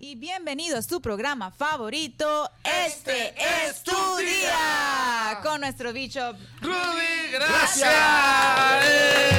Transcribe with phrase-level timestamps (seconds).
[0.00, 2.50] y bienvenido a su programa favorito.
[2.62, 3.34] Este
[3.66, 7.90] es tu día con nuestro bicho Rudy, gracias.
[8.84, 9.38] Eh.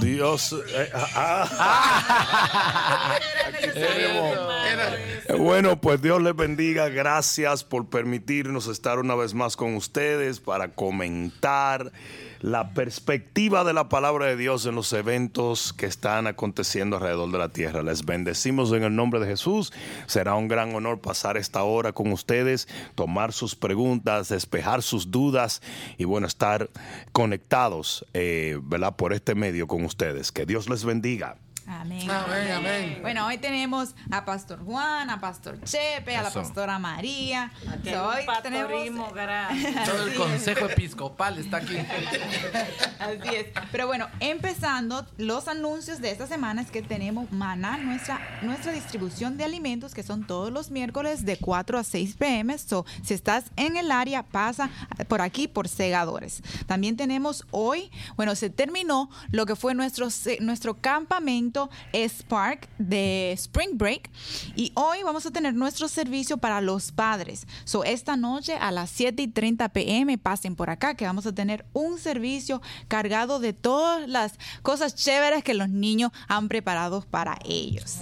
[0.00, 0.52] Dios.
[0.52, 3.18] eh, ah, ah.
[3.74, 6.88] Eh, Bueno, pues Dios les bendiga.
[6.88, 11.92] Gracias por permitirnos estar una vez más con ustedes para comentar
[12.40, 17.38] la perspectiva de la palabra de Dios en los eventos que están aconteciendo alrededor de
[17.38, 17.82] la tierra.
[17.82, 19.72] Les bendecimos en el nombre de Jesús.
[20.06, 25.62] Será un gran honor pasar esta hora con ustedes, tomar sus preguntas, despejar sus dudas
[25.98, 26.68] y bueno, estar
[27.12, 28.96] conectados, eh, ¿verdad?
[28.96, 30.32] Por este medio con ustedes.
[30.32, 31.36] Que Dios les bendiga.
[31.66, 32.10] Amén.
[32.10, 32.98] Amén, amén.
[33.02, 36.30] Bueno, hoy tenemos a Pastor Juan, a Pastor Chepe, a la.
[36.30, 37.52] Pastora María.
[37.70, 39.12] Aquí hoy tenemos.
[39.86, 41.76] Todo el consejo episcopal está aquí.
[42.98, 43.46] Así es.
[43.70, 49.36] Pero bueno, empezando los anuncios de esta semana es que tenemos Maná, nuestra, nuestra distribución
[49.36, 52.58] de alimentos, que son todos los miércoles de 4 a 6 pm.
[52.58, 54.70] So, si estás en el área, pasa
[55.08, 56.42] por aquí por segadores.
[56.66, 60.08] También tenemos hoy, bueno, se terminó lo que fue nuestro,
[60.40, 61.51] nuestro campamento
[61.94, 64.10] Spark de Spring Break.
[64.56, 67.46] Y hoy vamos a tener nuestro servicio para los padres.
[67.64, 71.34] So, esta noche a las 7 y 30 pm pasen por acá que vamos a
[71.34, 77.38] tener un servicio cargado de todas las cosas chéveres que los niños han preparado para
[77.44, 77.98] ellos.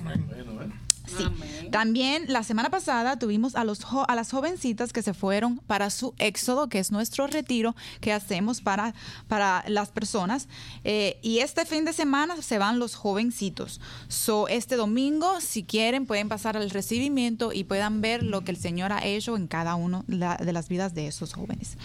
[1.17, 1.69] Sí.
[1.71, 6.15] También la semana pasada tuvimos a, los a las jovencitas que se fueron para su
[6.19, 8.95] éxodo, que es nuestro retiro que hacemos para,
[9.29, 10.49] para las personas.
[10.85, 13.81] Eh, y este fin de semana se van los jovencitos.
[14.09, 18.57] So, este domingo, si quieren, pueden pasar al recibimiento y puedan ver lo que el
[18.57, 21.77] Señor ha hecho en cada uno la- de las vidas de esos jóvenes.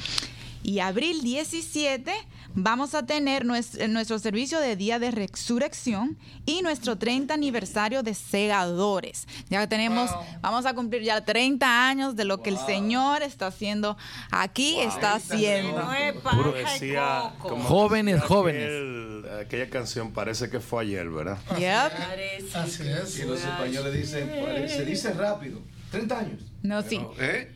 [0.64, 2.12] Y abril 17
[2.56, 8.14] vamos a tener nues- nuestro, servicio de Día de Resurrección y nuestro 30 aniversario de
[8.14, 9.28] Segadores.
[9.50, 10.10] Ya tenemos,
[10.42, 13.98] vamos a cumplir ya 30 años de lo que el Señor está haciendo
[14.32, 15.88] aquí, está haciendo.
[16.24, 18.64] Puro decía, como Jóvenes, decía jóvenes.
[18.70, 21.38] aquel- aquella canción parece que fue ayer, ¿verdad?
[21.58, 22.56] Yep.
[22.56, 23.20] Así es.
[23.20, 25.60] Y los españoles dicen, "Pare- se dice rápido,
[25.92, 26.42] 30 años.
[26.64, 27.00] No, sí.
[27.20, 27.54] ¿Eh?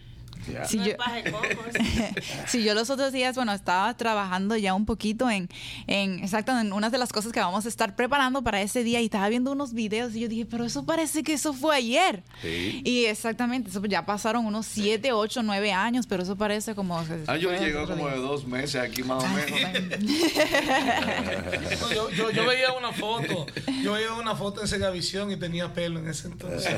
[0.66, 0.94] Si No yo,
[2.48, 5.50] si yo los otros días, bueno, estaba trabajando ya un poquito en,
[5.88, 9.02] en, exacto, en unas de las cosas que vamos a estar preparando para ese día
[9.02, 12.24] y estaba viendo unos videos y yo dije, pero eso parece que eso fue ayer.
[12.42, 12.82] Sí.
[12.84, 17.04] Y exactamente, eso ya pasaron unos 7, 8, 9 años, pero eso parece como...
[17.28, 19.60] Ah, yo llegó como de dos meses aquí más o menos.
[21.80, 23.46] No, yo, yo, yo veía una foto,
[23.84, 26.74] yo veía una foto en Segavisión y tenía pelo en ese entonces.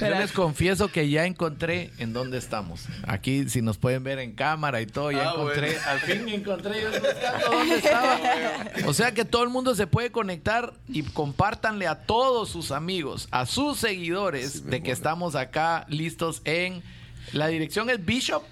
[0.00, 2.86] Yo les confieso que ya encontré en dónde estamos.
[3.06, 5.72] Aquí, si nos pueden ver en cámara y todo, ya Ah, encontré.
[5.72, 5.80] bueno.
[5.88, 8.18] Al fin encontré yo buscando dónde estaba.
[8.86, 13.28] O sea que todo el mundo se puede conectar y compártanle a todos sus amigos,
[13.30, 16.82] a sus seguidores, de que estamos acá listos en.
[17.32, 18.42] La dirección es Bishop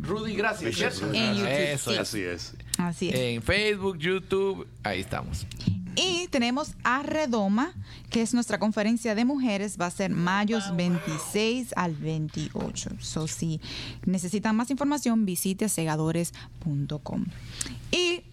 [0.00, 1.06] Rudy Gracias, Bishop ¿cierto?
[1.08, 1.96] Rudy En YouTube, Eso sí.
[1.96, 2.00] es.
[2.00, 2.54] Así es.
[2.78, 3.14] Así es.
[3.14, 5.46] En Facebook, YouTube, ahí estamos.
[6.00, 7.74] Y tenemos a Redoma,
[8.08, 12.90] que es nuestra conferencia de mujeres, va a ser mayo 26 al 28.
[13.00, 13.60] So, si
[14.06, 17.24] necesitan más información, visite segadores.com.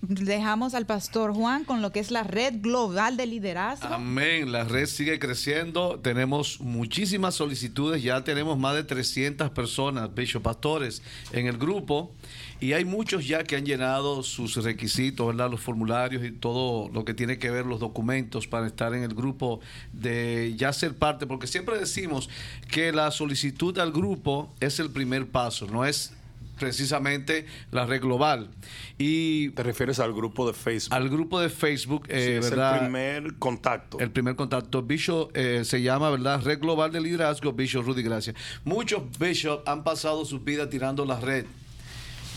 [0.08, 3.88] Dejamos al pastor Juan con lo que es la red global de liderazgo.
[3.88, 10.44] Amén, la red sigue creciendo, tenemos muchísimas solicitudes, ya tenemos más de 300 personas, Bishop
[10.44, 11.02] Pastores,
[11.32, 12.14] en el grupo
[12.60, 15.50] y hay muchos ya que han llenado sus requisitos, ¿verdad?
[15.50, 19.16] los formularios y todo lo que tiene que ver los documentos para estar en el
[19.16, 19.60] grupo
[19.92, 22.30] de ya ser parte, porque siempre decimos
[22.72, 26.14] que la solicitud al grupo es el primer paso, no es
[26.58, 28.50] precisamente la red global.
[28.98, 30.94] Y Te refieres al grupo de Facebook.
[30.96, 32.74] al grupo de Facebook, Sí, eh, es ¿verdad?
[32.76, 34.00] el primer contacto.
[34.00, 34.82] El primer contacto.
[34.84, 36.42] Bishop eh, se llama, ¿verdad?
[36.44, 38.34] Red Global de Liderazgo, Bishop Rudy Gracia.
[38.64, 41.46] Muchos Bishop han pasado su vida tirando la red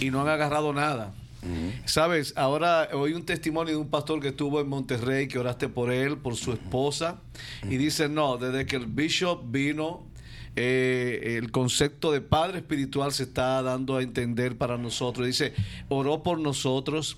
[0.00, 1.14] y no han agarrado nada.
[1.84, 5.92] Sabes, ahora oí un testimonio de un pastor que estuvo en Monterrey, que oraste por
[5.92, 7.20] él, por su esposa,
[7.62, 10.04] y dice, no, desde que el bishop vino,
[10.56, 15.26] eh, el concepto de padre espiritual se está dando a entender para nosotros.
[15.26, 15.54] Dice,
[15.88, 17.16] oró por nosotros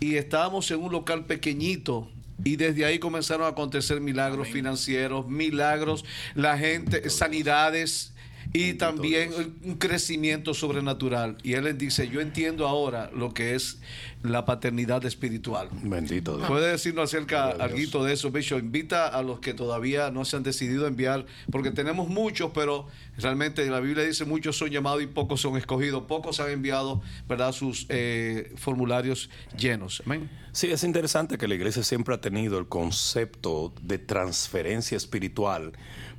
[0.00, 2.08] y estábamos en un local pequeñito.
[2.44, 8.11] Y desde ahí comenzaron a acontecer milagros financieros, milagros, la gente, sanidades,
[8.52, 9.30] y también
[9.64, 11.38] un crecimiento sobrenatural.
[11.42, 13.80] Y él les dice, yo entiendo ahora lo que es
[14.22, 15.68] la paternidad espiritual.
[15.82, 16.48] Bendito Dios.
[16.48, 18.58] ¿Puede decirnos acerca algo de eso, Bishop?
[18.58, 23.64] Invita a los que todavía no se han decidido enviar, porque tenemos muchos, pero realmente
[23.66, 26.04] la Biblia dice muchos son llamados y pocos son escogidos.
[26.04, 30.02] Pocos han enviado, ¿verdad?, sus eh, formularios llenos.
[30.04, 30.30] Amén.
[30.52, 35.72] Sí, es interesante que la iglesia siempre ha tenido el concepto de transferencia espiritual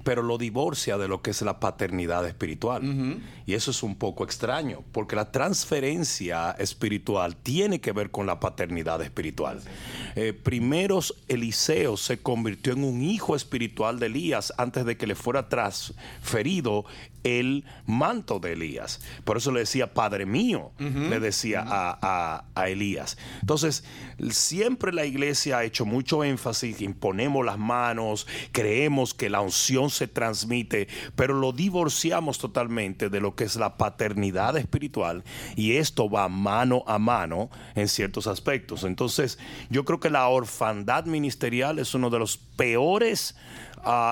[0.04, 3.22] pero lo divorcia de lo que es la paternidad espiritual.
[3.46, 8.40] Y eso es un poco extraño, porque la transferencia espiritual tiene que ver con la
[8.40, 9.62] paternidad espiritual.
[10.16, 15.16] Eh, primero, Eliseo se convirtió en un hijo espiritual de Elías antes de que le
[15.16, 16.86] fuera transferido
[17.24, 19.02] el manto de Elías.
[19.24, 23.18] Por eso le decía, Padre mío, le decía a, Elías.
[23.42, 23.84] Entonces,
[24.30, 30.08] siempre la iglesia ha hecho mucho énfasis, imponemos las manos, creemos que la unción se
[30.08, 35.24] transmite, pero lo divorciamos totalmente de lo que es la paternidad espiritual
[35.56, 38.84] y esto va mano a mano en ciertos aspectos.
[38.84, 39.40] Entonces,
[39.70, 43.36] yo creo que la orfandad ministerial es uno de los peores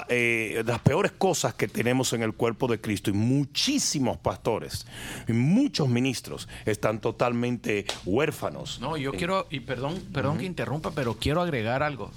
[0.10, 4.86] eh, las peores cosas que tenemos en el cuerpo de Cristo y muchísimos pastores
[5.28, 8.80] y muchos ministros están totalmente huérfanos.
[8.82, 12.12] No, yo quiero, y perdón, perdón que interrumpa, pero quiero agregar algo.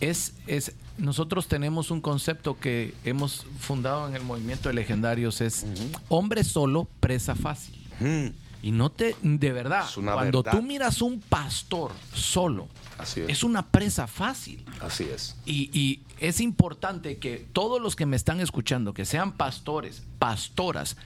[0.00, 5.64] Es, es, nosotros tenemos un concepto que hemos fundado en el movimiento de legendarios, es
[6.08, 7.78] hombre solo, presa fácil.
[8.62, 12.68] Y no te, de verdad, cuando tú miras un pastor solo,
[13.16, 13.42] es.
[13.42, 14.64] una presa fácil.
[14.80, 15.36] Así es.
[15.44, 20.96] Y, es importante que todos los que me están escuchando, que sean pastores, pastoras,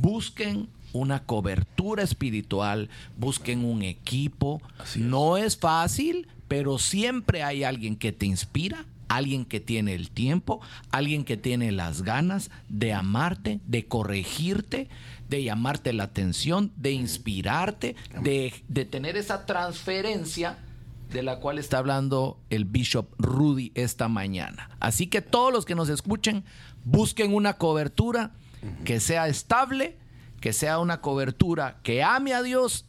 [0.00, 4.60] busquen una cobertura espiritual, busquen un equipo.
[4.96, 10.60] no es fácil, pero siempre hay alguien que te inspira, alguien que tiene el tiempo,
[10.90, 14.88] alguien que tiene las ganas de amarte, de corregirte,
[15.28, 20.58] de llamarte la atención, de inspirarte, de, de tener esa transferencia
[21.10, 24.70] de la cual está hablando el Bishop Rudy esta mañana.
[24.80, 26.44] Así que todos los que nos escuchen,
[26.84, 28.32] busquen una cobertura
[28.84, 29.96] que sea estable,
[30.40, 32.84] que sea una cobertura que ame a Dios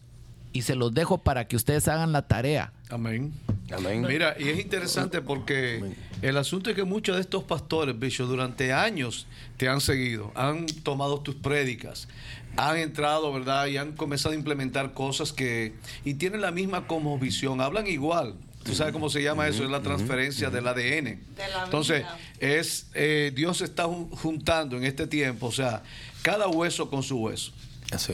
[0.54, 2.74] y se los dejo para que ustedes hagan la tarea.
[2.90, 3.34] Amén.
[3.76, 4.02] Amén.
[4.08, 8.74] Mira, y es interesante porque el asunto es que muchos de estos pastores, Bishop, durante
[8.74, 9.28] años
[9.58, 12.08] te han seguido, han tomado tus prédicas,
[12.56, 13.68] han entrado, ¿verdad?
[13.68, 15.76] Y han comenzado a implementar cosas que...
[16.04, 18.36] Y tienen la misma como visión, hablan igual.
[18.64, 19.64] ¿Tú sabes cómo se llama eso?
[19.64, 21.20] Es la transferencia del ADN.
[21.64, 22.06] Entonces,
[22.40, 25.84] es eh, Dios está juntando en este tiempo, o sea,
[26.22, 27.54] cada hueso con su hueso.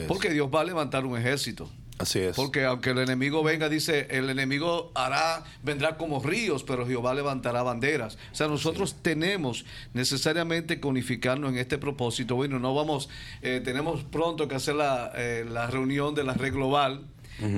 [0.06, 1.68] Porque Dios va a levantar un ejército.
[1.98, 2.34] Así es.
[2.34, 7.62] Porque aunque el enemigo venga, dice, el enemigo hará, vendrá como ríos, pero Jehová levantará
[7.62, 8.18] banderas.
[8.32, 12.34] O sea, nosotros tenemos necesariamente que unificarnos en este propósito.
[12.34, 13.08] Bueno, no vamos,
[13.42, 17.06] eh, tenemos pronto que hacer la, eh, la reunión de la red global.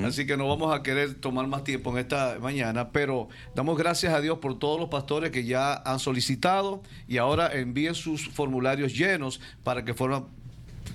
[0.04, 4.14] Así que no vamos a querer tomar más tiempo en esta mañana, pero damos gracias
[4.14, 8.96] a Dios por todos los pastores que ya han solicitado y ahora envíen sus formularios
[8.96, 10.28] llenos para que forman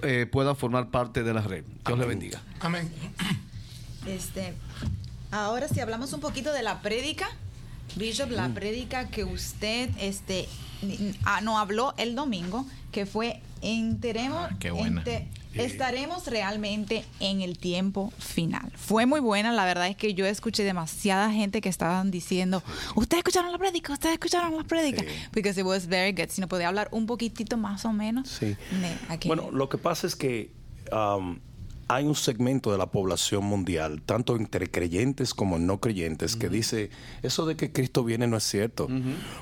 [0.03, 1.63] eh, puedan formar parte de la red.
[1.85, 2.41] Dios le bendiga.
[2.59, 2.91] Amén.
[4.05, 4.53] Este,
[5.29, 7.29] ahora si hablamos un poquito de la prédica,
[7.95, 8.53] Bishop, la mm.
[8.53, 10.47] prédica que usted este,
[11.23, 15.03] ah, no habló el domingo, que fue enteremos, ah, qué buena
[15.53, 18.71] estaremos realmente en el tiempo final.
[18.75, 22.63] Fue muy buena, la verdad es que yo escuché demasiada gente que estaban diciendo,
[22.95, 26.29] ustedes escucharon la prédica, ustedes escucharon la prédica, porque it was very good.
[26.29, 28.29] Si no podía hablar un poquitito más o menos.
[28.29, 28.55] Sí.
[29.25, 30.51] bueno, lo que pasa es que
[30.91, 31.39] um,
[31.95, 36.89] hay un segmento de la población mundial, tanto entre creyentes como no creyentes, que dice,
[37.21, 38.87] eso de que Cristo viene no es cierto.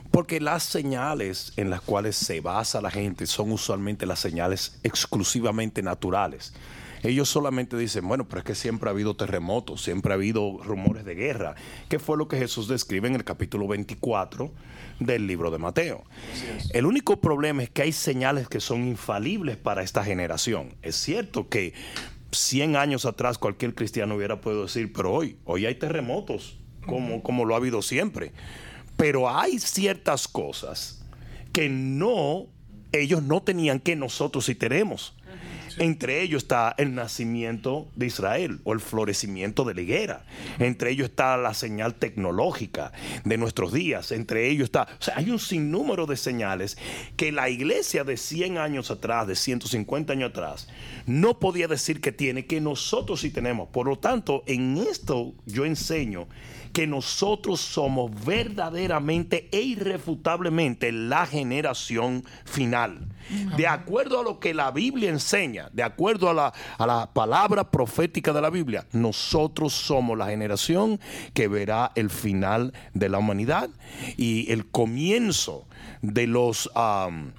[0.10, 5.84] Porque las señales en las cuales se basa la gente son usualmente las señales exclusivamente
[5.84, 6.54] naturales.
[7.04, 11.06] Ellos solamente dicen, bueno, pero es que siempre ha habido terremotos, siempre ha habido rumores
[11.06, 11.56] de guerra,
[11.88, 14.52] que fue lo que Jesús describe en el capítulo 24
[15.00, 16.04] del libro de Mateo.
[16.74, 20.76] El único problema es que hay señales que son infalibles para esta generación.
[20.82, 21.74] Es cierto que
[22.32, 27.46] 100 años atrás cualquier cristiano hubiera podido decir, pero hoy, hoy hay terremotos, como, como
[27.46, 28.32] lo ha habido siempre.
[28.98, 31.06] Pero hay ciertas cosas
[31.54, 32.48] que no,
[32.92, 35.16] ellos no tenían que nosotros sí tenemos.
[35.80, 40.26] Entre ellos está el nacimiento de Israel o el florecimiento de la higuera.
[40.60, 42.92] Entre ellos está la señal tecnológica
[43.24, 44.12] de nuestros días.
[44.12, 46.78] Entre ellos está, o sea, hay un sinnúmero de señales
[47.16, 50.68] que la iglesia de 100 años atrás, de 150 años atrás,
[51.06, 53.70] no podía decir que tiene, que nosotros sí tenemos.
[53.70, 56.28] Por lo tanto, en esto yo enseño
[56.74, 63.08] que nosotros somos verdaderamente e irrefutablemente la generación final.
[63.58, 67.70] De acuerdo a lo que la Biblia enseña, de acuerdo a la, a la palabra
[67.70, 71.00] profética de la Biblia, nosotros somos la generación
[71.34, 73.70] que verá el final de la humanidad
[74.18, 75.68] y el comienzo
[76.02, 76.70] de los...
[76.76, 77.34] am,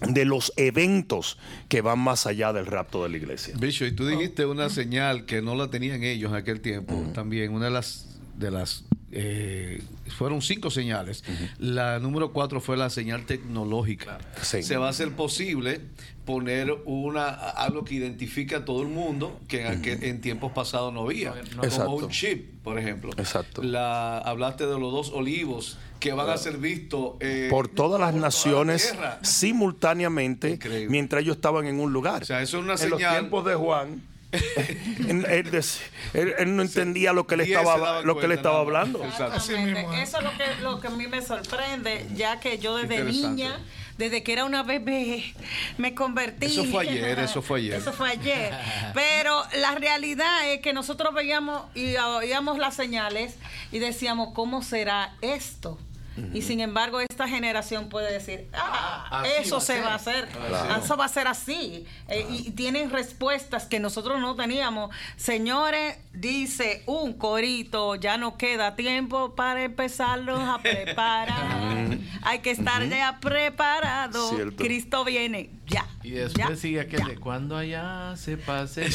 [0.00, 3.54] de los eventos que van más allá del rapto de la iglesia.
[3.58, 6.94] Bicho, y tú dijiste una señal que no la tenían ellos en aquel tiempo.
[7.14, 8.84] También una de las de las
[9.16, 9.80] eh,
[10.16, 11.22] fueron cinco señales.
[11.58, 14.18] La número cuatro fue la señal tecnológica.
[14.42, 14.62] Sí.
[14.64, 15.80] Se va a hacer posible
[16.24, 20.92] poner una algo que identifique a todo el mundo que en, aquel- en tiempos pasados
[20.92, 21.32] no había.
[21.62, 21.84] Exacto.
[21.84, 23.12] Como un chip, por ejemplo.
[23.16, 23.62] Exacto.
[23.62, 28.10] La, hablaste de los dos olivos que van a ser vistos eh, Por todas las
[28.10, 30.88] por toda la naciones simultáneamente Increíble.
[30.90, 32.22] mientras ellos estaban en un lugar.
[32.22, 33.18] O sea, eso es una en los señal.
[33.20, 34.02] tiempos de Juan,
[35.08, 35.80] él, él dec-
[36.12, 39.02] él- él no entendía lo que le estaba, lo que le estaba hablando.
[39.04, 39.08] ¿eh?
[40.02, 42.96] Eso es lo que, lo que a mí me sorprende, ya que yo desde
[43.28, 43.58] niña,
[43.98, 45.34] desde que era una bebé,
[45.78, 46.46] me convertí.
[46.46, 47.74] Eso fue ayer, eso fue ayer.
[47.74, 48.52] Eso fue ayer.
[48.92, 53.36] Pero la realidad es que nosotros veíamos y oíamos las señales
[53.72, 55.78] y decíamos, ¿cómo será esto?
[56.32, 60.28] Y sin embargo, esta generación puede decir, ah, eso va se va a hacer,
[60.82, 61.86] eso va a ser así.
[62.08, 64.94] Eh, y tienen respuestas que nosotros no teníamos.
[65.16, 71.98] Señores, dice un corito, ya no queda tiempo para empezarlos a preparar.
[72.22, 74.30] Hay que estar ya preparado.
[74.30, 74.56] Cierto.
[74.62, 75.86] Cristo viene, ya.
[76.02, 77.06] Y después ya, sigue aquel ya.
[77.06, 78.86] de cuando allá se pase.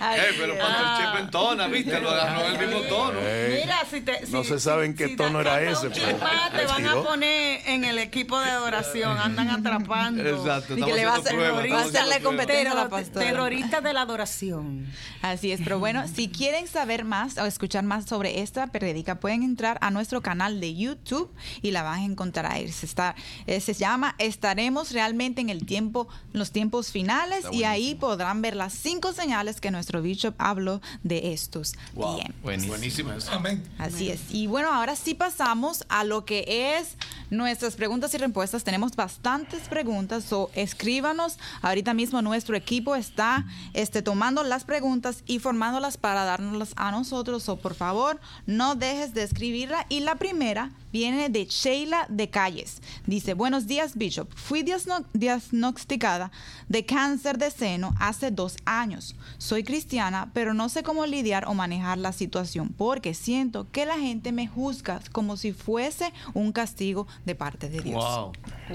[0.00, 2.00] Ay, pero cuando el chip entona, ¿viste?
[2.00, 3.20] Lo agarró en el mismo tono.
[3.50, 5.90] Mira, si te, No si- se sabe en si- qué si tono te era ese,
[5.90, 10.22] chispa, te van a poner en el equipo de adoración, andan atrapando.
[10.24, 10.78] Exacto.
[10.78, 13.26] Y que le va a hacerle competencia a la pastora.
[13.26, 14.86] terrorista de la adoración.
[15.22, 19.42] Así es, pero bueno, si quieren saber más o escuchar más sobre esta periódica, pueden
[19.42, 21.30] entrar a nuestro canal de YouTube
[21.62, 22.68] y la van a encontrar ahí.
[22.70, 23.14] Se, está,
[23.46, 28.56] eh, se llama Estaremos realmente en el tiempo, los tiempos finales y ahí podrán ver
[28.56, 32.16] las cinco señales que nuestro bishop habló de estos Wow.
[32.16, 32.66] tiempos.
[32.68, 33.10] Buenísimo.
[33.32, 33.62] Amén.
[33.78, 34.20] Así es.
[34.30, 36.96] Y bueno, ahora sí pasamos a lo que es
[37.30, 38.64] nuestras preguntas y respuestas.
[38.64, 41.38] Tenemos bastantes preguntas, o escríbanos.
[41.62, 47.48] Ahorita mismo nuestro equipo está este, tomando las preguntas y formándolas para dárnoslas a nosotros.
[47.48, 49.86] O por favor, no dejes de escribirla.
[49.88, 52.80] Y la primera viene de Sheila de Calles.
[53.06, 54.28] Dice, buenos días, Bishop.
[54.34, 56.30] Fui diagno- diagnosticada
[56.68, 59.14] de cáncer de seno hace dos años.
[59.38, 63.98] Soy cristiana, pero no sé cómo lidiar o manejar la situación porque siento que la
[63.98, 68.04] gente me juzga como si fuese un castigo de parte de Dios.
[68.04, 68.32] Wow.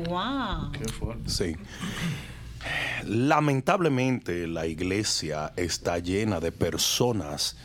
[0.09, 0.71] Wow.
[0.71, 1.29] Qué fuerte.
[1.29, 1.55] Sí.
[3.05, 7.57] Lamentablemente la iglesia está llena de personas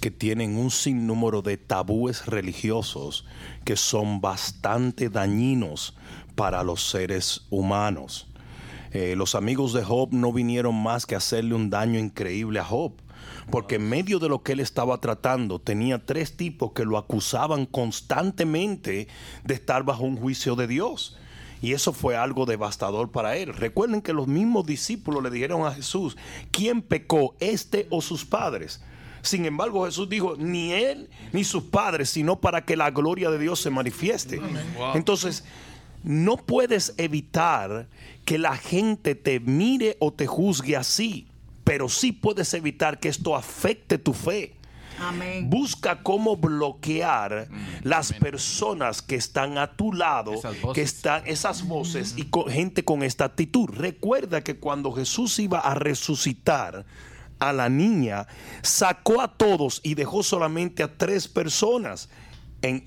[0.00, 3.24] que tienen un sinnúmero de tabúes religiosos
[3.64, 5.96] que son bastante dañinos
[6.34, 8.28] para los seres humanos.
[8.92, 12.64] Eh, los amigos de Job no vinieron más que a hacerle un daño increíble a
[12.64, 12.92] Job,
[13.50, 17.66] porque en medio de lo que él estaba tratando tenía tres tipos que lo acusaban
[17.66, 19.08] constantemente
[19.44, 21.18] de estar bajo un juicio de Dios.
[21.62, 23.54] Y eso fue algo devastador para él.
[23.54, 26.16] Recuerden que los mismos discípulos le dijeron a Jesús,
[26.50, 28.82] ¿quién pecó, este o sus padres?
[29.26, 33.38] Sin embargo, Jesús dijo, ni él ni sus padres, sino para que la gloria de
[33.38, 34.40] Dios se manifieste.
[34.94, 35.44] Entonces,
[36.02, 37.88] no puedes evitar
[38.24, 41.26] que la gente te mire o te juzgue así,
[41.64, 44.54] pero sí puedes evitar que esto afecte tu fe.
[45.00, 45.50] Amén.
[45.50, 47.48] Busca cómo bloquear
[47.82, 50.32] las personas que están a tu lado,
[50.72, 53.68] que están esas voces y con, gente con esta actitud.
[53.70, 56.86] Recuerda que cuando Jesús iba a resucitar
[57.38, 58.26] a la niña,
[58.62, 62.08] sacó a todos y dejó solamente a tres personas.
[62.62, 62.84] En-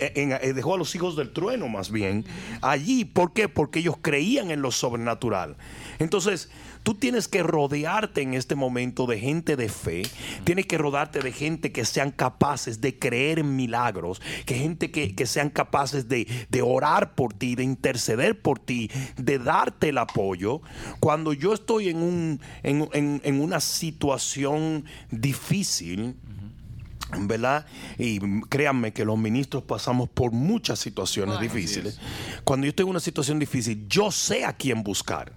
[0.55, 2.25] dejó a los hijos del trueno más bien
[2.61, 3.05] allí.
[3.05, 3.47] ¿Por qué?
[3.47, 5.55] Porque ellos creían en lo sobrenatural.
[5.99, 6.49] Entonces,
[6.83, 10.03] tú tienes que rodearte en este momento de gente de fe.
[10.43, 14.21] Tienes que rodearte de gente que sean capaces de creer en milagros.
[14.45, 18.89] Que gente que, que sean capaces de, de orar por ti, de interceder por ti,
[19.17, 20.61] de darte el apoyo.
[20.99, 26.15] Cuando yo estoy en, un, en, en- en una situación difícil,
[27.21, 27.65] ¿verdad?
[27.97, 28.19] Y
[28.49, 31.99] créanme que los ministros pasamos por muchas situaciones difíciles.
[32.43, 35.33] Cuando yo estoy en una situación difícil, yo sé a quién buscar.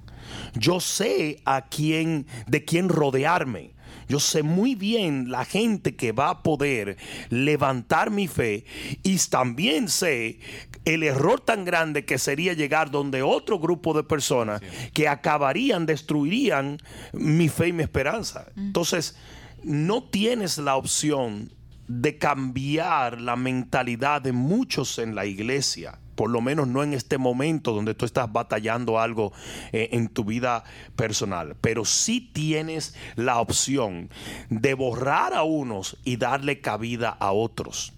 [0.55, 3.75] Yo sé a quién, de quién rodearme.
[4.09, 6.97] Yo sé muy bien la gente que va a poder
[7.31, 8.65] levantar mi fe
[9.03, 10.41] y también sé
[10.85, 14.61] el error tan grande que sería llegar donde otro grupo de personas
[14.93, 16.79] que acabarían, destruirían
[17.13, 18.47] mi fe y mi esperanza.
[18.57, 19.17] Entonces,
[19.63, 21.53] no tienes la opción
[21.89, 27.19] de cambiar la mentalidad de muchos en la iglesia por lo menos no en este
[27.19, 29.33] momento donde tú estás batallando algo
[29.73, 30.65] eh, en tu vida
[30.97, 34.11] personal, pero sí tienes la opción
[34.51, 37.93] de borrar a unos y darle cabida a otros.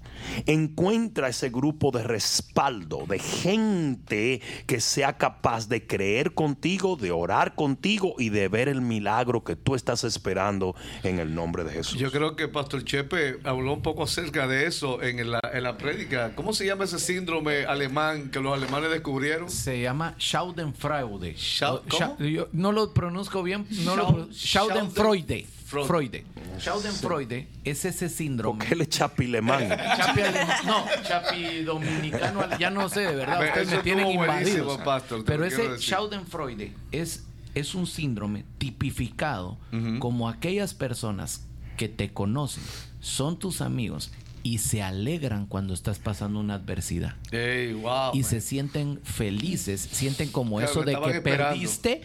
[0.47, 7.54] Encuentra ese grupo de respaldo, de gente que sea capaz de creer contigo, de orar
[7.54, 11.99] contigo y de ver el milagro que tú estás esperando en el nombre de Jesús.
[11.99, 15.76] Yo creo que Pastor Chepe habló un poco acerca de eso en la, en la
[15.76, 16.35] prédica.
[16.35, 19.50] ¿Cómo se llama ese síndrome alemán que los alemanes descubrieron?
[19.50, 21.35] Se llama Schadenfreude.
[21.37, 22.16] Schau- ¿cómo?
[22.18, 23.66] Yo no lo pronuncio bien.
[23.85, 25.47] No lo Schadenfreude.
[25.75, 25.87] Freud.
[25.87, 26.14] Freud.
[26.59, 28.59] Schadenfreude es ese síndrome.
[28.61, 29.69] ¿Por qué le chapilemán?
[29.69, 34.81] Chapi alem- no, chapi dominicano, ya no sé, de verdad, Ve, ustedes me tienen invadidos.
[34.83, 35.78] pastor, Pero ese decir.
[35.95, 39.59] Schadenfreude es, es un síndrome tipificado
[39.99, 42.62] como aquellas personas que te conocen,
[43.00, 44.12] son tus amigos
[44.45, 47.16] y se alegran cuando estás pasando una adversidad.
[47.33, 48.11] Ey, wow.
[48.12, 48.25] y man.
[48.31, 51.50] se sienten felices, sienten como Claro, eso de que esperando.
[51.54, 52.02] perdiste,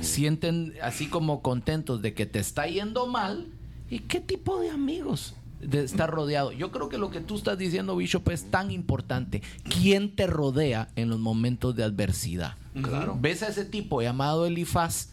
[0.00, 3.48] sienten así como contentos de que te está yendo mal.
[3.90, 5.34] ¿Y qué tipo de amigos?
[5.60, 6.50] De estar rodeado.
[6.52, 9.42] Yo creo que lo que tú estás diciendo, Bishop, es tan importante.
[9.62, 12.56] ¿Quién te rodea en los momentos de adversidad?
[12.80, 13.16] Claro.
[13.20, 15.10] Ves a ese tipo llamado Elifaz,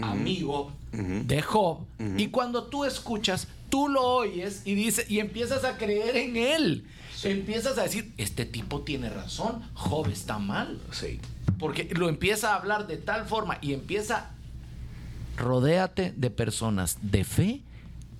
[0.00, 1.86] amigo de Job,
[2.16, 6.86] y cuando tú escuchas, tú lo oyes y dices y empiezas a creer en él.
[7.24, 10.80] Empiezas a decir, este tipo tiene razón, Job está mal.
[10.92, 11.20] Sí.
[11.58, 14.30] Porque lo empieza a hablar de tal forma y empieza,
[15.36, 17.62] rodéate de personas de fe,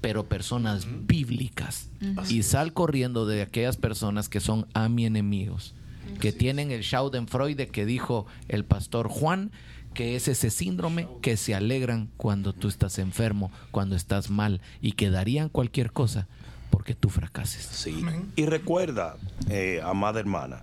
[0.00, 1.88] pero personas bíblicas.
[2.28, 5.74] Y sal corriendo de aquellas personas que son a mi enemigos,
[6.20, 9.50] que tienen el Schadenfreude que dijo el pastor Juan,
[9.94, 14.92] que es ese síndrome que se alegran cuando tú estás enfermo, cuando estás mal y
[14.92, 16.28] que darían cualquier cosa
[16.70, 17.64] porque tú fracases.
[17.64, 18.04] Sí.
[18.36, 19.16] Y recuerda,
[19.48, 20.62] eh, amada hermana,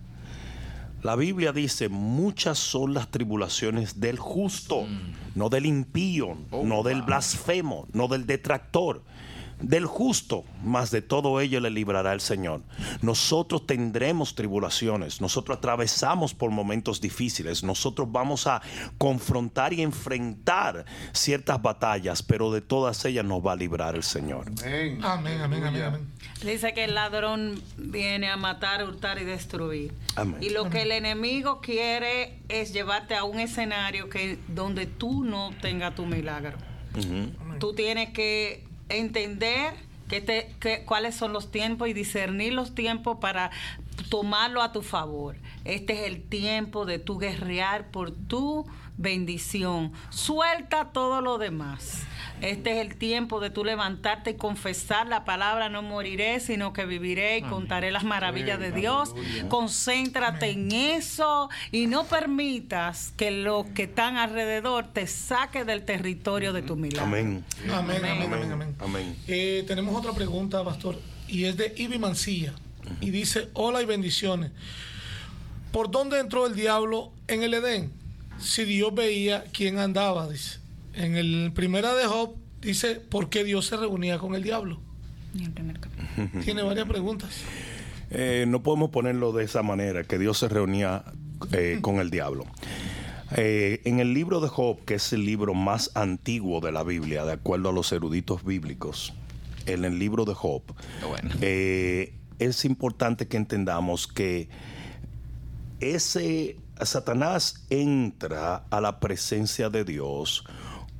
[1.06, 4.88] la Biblia dice, muchas son las tribulaciones del justo,
[5.36, 9.04] no del impío, no del blasfemo, no del detractor,
[9.60, 12.62] del justo, más de todo ello le librará el Señor.
[13.02, 18.62] Nosotros tendremos tribulaciones, nosotros atravesamos por momentos difíciles, nosotros vamos a
[18.98, 24.48] confrontar y enfrentar ciertas batallas, pero de todas ellas nos va a librar el Señor.
[24.62, 25.00] Amén.
[25.04, 26.12] Amén, amén, amén, amén.
[26.44, 29.94] Dice que el ladrón viene a matar, hurtar y destruir.
[30.16, 30.38] Amén.
[30.42, 35.52] Y lo que el enemigo quiere es llevarte a un escenario que donde tú no
[35.62, 36.58] tengas tu milagro.
[37.60, 39.74] Tú tienes que entender
[40.10, 43.52] que te- que- cuáles son los tiempos y discernir los tiempos para
[44.10, 45.36] tomarlo a tu favor.
[45.64, 48.66] Este es el tiempo de tu guerrear por tu
[48.98, 49.92] bendición.
[50.10, 52.04] Suelta todo lo demás.
[52.42, 56.86] Este es el tiempo de tú levantarte y confesar la palabra, no moriré, sino que
[56.86, 59.16] viviré y contaré las maravillas de Dios.
[59.50, 66.54] Concéntrate en eso y no permitas que los que están alrededor te saque del territorio
[66.54, 67.06] de tu milagro.
[67.06, 67.44] Amén.
[67.72, 68.76] Amén, amén, amén, amén.
[68.80, 69.16] Amén.
[69.28, 72.54] Eh, tenemos otra pregunta, pastor, y es de Ivy Mancilla.
[73.02, 74.52] Y dice, hola y bendiciones.
[75.72, 77.92] ¿Por dónde entró el diablo en el Edén?
[78.40, 80.60] Si Dios veía quién andaba, dice.
[80.96, 84.80] En el primera de Job dice, ¿por qué Dios se reunía con el diablo?
[86.44, 87.42] Tiene varias preguntas.
[88.10, 91.04] Eh, no podemos ponerlo de esa manera, que Dios se reunía
[91.52, 92.46] eh, con el diablo.
[93.36, 97.26] Eh, en el libro de Job, que es el libro más antiguo de la Biblia,
[97.26, 99.14] de acuerdo a los eruditos bíblicos,
[99.66, 100.62] en el libro de Job,
[101.42, 104.50] eh, es importante que entendamos que
[105.80, 110.44] ese Satanás entra a la presencia de Dios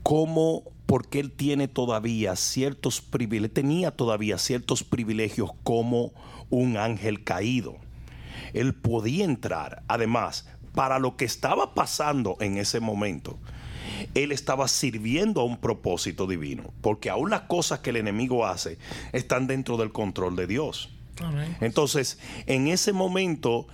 [0.06, 6.14] como porque él tiene todavía ciertos privilegios, tenía todavía ciertos privilegios como
[6.52, 7.78] un ángel caído.
[8.54, 13.40] Él podía entrar, además, para lo que estaba pasando en ese momento.
[14.14, 18.78] Él estaba sirviendo a un propósito divino, porque aún las cosas que el enemigo hace
[19.12, 20.92] están dentro del control de Dios.
[21.62, 23.68] Entonces, en ese momento,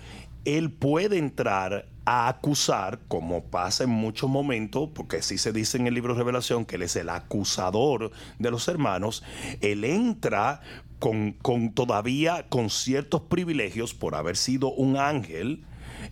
[0.45, 5.88] él puede entrar a acusar, como pasa en muchos momentos, porque así se dice en
[5.88, 9.23] el libro de Revelación, que él es el acusador de los hermanos,
[9.62, 10.62] él entra
[10.99, 15.63] con, con todavía con ciertos privilegios por haber sido un ángel,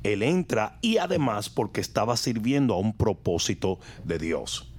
[0.04, 4.72] él entra y además porque estaba sirviendo a un propósito de Dios.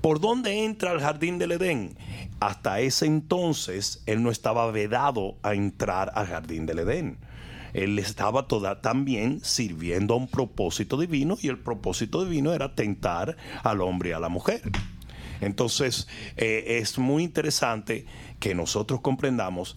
[0.00, 1.96] ¿Por dónde entra al jardín del Edén?
[2.40, 7.18] Hasta ese entonces él no estaba vedado a entrar al jardín del Edén.
[7.76, 13.36] Él estaba toda, también sirviendo a un propósito divino y el propósito divino era tentar
[13.62, 14.62] al hombre y a la mujer.
[15.42, 16.08] Entonces
[16.38, 18.06] eh, es muy interesante
[18.40, 19.76] que nosotros comprendamos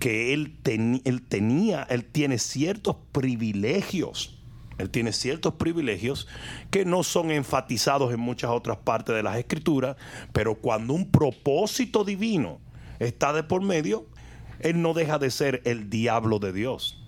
[0.00, 0.56] que él,
[1.04, 4.40] él tenía, él tiene ciertos privilegios
[4.78, 6.26] Él tiene ciertos privilegios
[6.72, 9.96] que no son enfatizados en muchas otras partes de las escrituras,
[10.32, 12.58] pero cuando un propósito divino
[12.98, 14.04] está de por medio,
[14.58, 17.05] Él no deja de ser el diablo de Dios.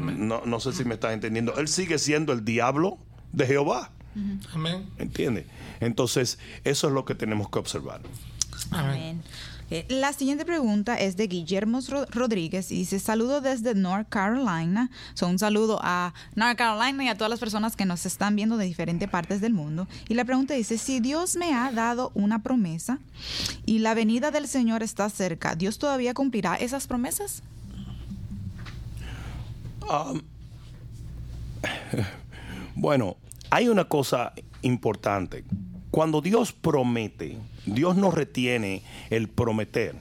[0.00, 1.56] No, no sé si me estás entendiendo.
[1.58, 2.98] Él sigue siendo el diablo
[3.32, 3.90] de Jehová.
[4.54, 4.88] Amén.
[4.98, 5.44] ¿Entiendes?
[5.80, 8.00] Entonces, eso es lo que tenemos que observar.
[8.70, 9.22] Amén.
[9.68, 14.90] Eh, La siguiente pregunta es de Guillermo Ro- Rodríguez y dice saludo desde North Carolina.
[15.14, 18.56] So, un saludo a North Carolina y a todas las personas que nos están viendo
[18.58, 19.88] de diferentes partes del mundo.
[20.08, 23.00] Y la pregunta dice, si Dios me ha dado una promesa
[23.66, 27.42] y la venida del Señor está cerca, ¿Dios todavía cumplirá esas promesas?
[32.74, 33.16] Bueno,
[33.50, 35.44] hay una cosa importante.
[35.90, 39.96] Cuando Dios promete, Dios no retiene el prometer.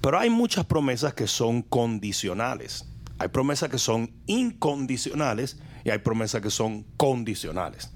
[0.00, 2.88] Pero hay muchas promesas que son condicionales.
[3.18, 7.90] Hay promesas que son incondicionales y hay promesas que son condicionales.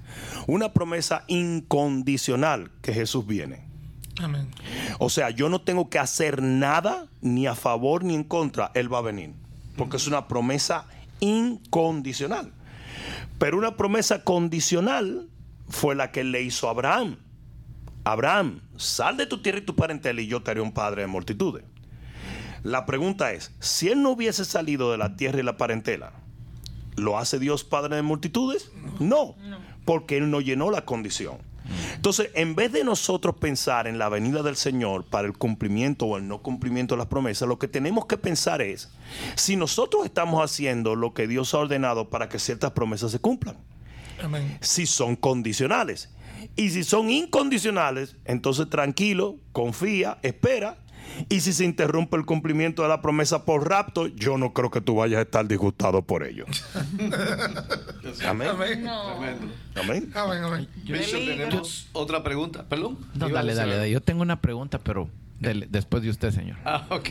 [0.47, 3.67] Una promesa incondicional que Jesús viene.
[4.21, 4.49] Amén.
[4.99, 8.71] O sea, yo no tengo que hacer nada ni a favor ni en contra.
[8.75, 9.35] Él va a venir.
[9.77, 10.87] Porque es una promesa
[11.21, 12.53] incondicional.
[13.39, 15.29] Pero una promesa condicional
[15.69, 17.19] fue la que le hizo a Abraham.
[18.05, 21.09] Abraham, sal de tu tierra y tu parentela y yo te haré un padre de
[21.09, 21.65] multitudes.
[22.63, 26.13] La pregunta es, si él no hubiese salido de la tierra y la parentela,
[26.97, 28.71] ¿lo hace Dios padre de multitudes?
[28.99, 29.37] No,
[29.85, 31.39] porque él no llenó la condición.
[31.95, 36.17] Entonces, en vez de nosotros pensar en la venida del Señor para el cumplimiento o
[36.17, 38.91] el no cumplimiento de las promesas, lo que tenemos que pensar es
[39.35, 43.57] si nosotros estamos haciendo lo que Dios ha ordenado para que ciertas promesas se cumplan
[44.23, 44.59] Amén.
[44.61, 46.11] si son condicionales.
[46.55, 50.79] Y si son incondicionales, entonces tranquilo, confía, espera.
[51.29, 54.81] Y si se interrumpe el cumplimiento de la promesa por rapto, yo no creo que
[54.81, 56.45] tú vayas a estar disgustado por ello.
[58.27, 58.49] Amén.
[58.49, 58.85] Amén.
[58.85, 58.93] Tremendo.
[59.77, 60.13] Amén.
[60.15, 60.69] Amén, amén.
[60.85, 62.65] Bishop, tenemos otra pregunta.
[62.69, 62.99] Perdón.
[63.15, 63.91] No, dale, dale, dale.
[63.91, 66.57] Yo tengo una pregunta, pero después de usted, señor.
[66.65, 67.09] Ah, ok.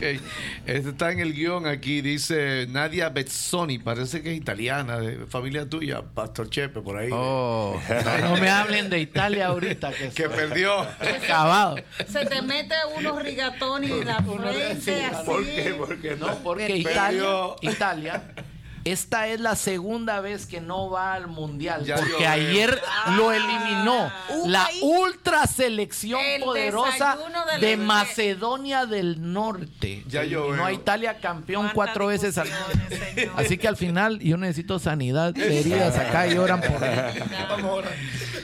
[0.66, 2.00] Este está en el guion aquí.
[2.00, 3.78] Dice Nadia Bezzoni.
[3.78, 7.10] Parece que es italiana, de familia tuya, Pastor Chepe, por ahí.
[7.12, 7.80] Oh,
[8.20, 10.80] no, no me hablen de Italia ahorita, que, Que perdió.
[10.80, 11.76] acabado.
[12.08, 15.24] Se te mete unos rigatones y la frente así.
[15.78, 16.76] Porque No, porque.
[16.76, 17.24] Italia,
[17.62, 18.22] Italia,
[18.92, 21.84] esta es la segunda vez que no va al mundial.
[21.84, 22.80] Ya porque ayer
[23.16, 27.18] lo eliminó Un la ultra selección El poderosa
[27.60, 27.76] de.
[27.76, 30.02] Macedonia del Norte.
[30.08, 30.64] Ya eliminó llovió.
[30.64, 32.48] a Italia campeón cuatro veces al.
[33.36, 36.86] Así que al final yo necesito sanidad de heridas acá y oran por mí.
[37.48, 37.90] Vamos ahora.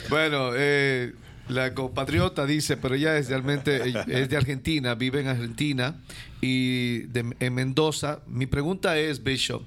[0.09, 1.14] Bueno, eh,
[1.48, 5.94] la compatriota dice, pero ella es realmente eh, es de Argentina, vive en Argentina
[6.40, 8.20] y de- en Mendoza.
[8.26, 9.62] Mi pregunta es, Bishop,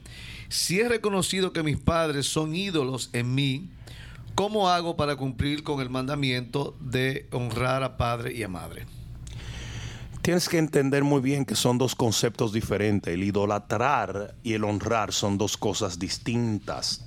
[0.50, 3.70] si es reconocido que mis padres son ídolos en mí,
[4.36, 8.86] ¿cómo hago para cumplir con el mandamiento de honrar a padre y a madre?
[10.22, 13.14] Tienes que entender muy bien que son dos conceptos diferentes.
[13.14, 17.06] El idolatrar y el honrar son dos cosas distintas.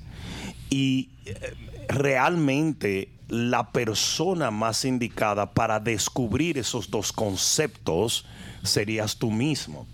[0.71, 1.55] Y eh,
[1.89, 8.25] realmente la persona más indicada para descubrir esos dos conceptos
[8.63, 9.87] serías tú mismo.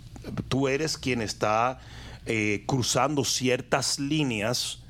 [0.48, 1.80] Tú eres quien está
[2.26, 4.82] eh, cruzando ciertas líneas,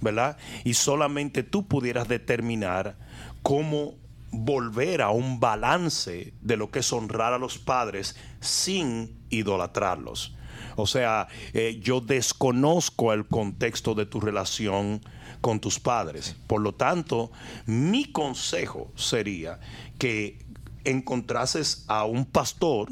[0.00, 0.36] ¿verdad?
[0.64, 2.96] Y solamente tú pudieras determinar
[3.42, 3.94] cómo
[4.30, 10.34] volver a un balance de lo que es honrar a los padres sin idolatrarlos.
[10.76, 15.02] O sea, eh, yo desconozco el contexto de tu relación
[15.40, 16.36] con tus padres.
[16.46, 17.30] Por lo tanto,
[17.66, 19.60] mi consejo sería
[19.98, 20.38] que
[20.84, 22.88] encontrases a un pastor,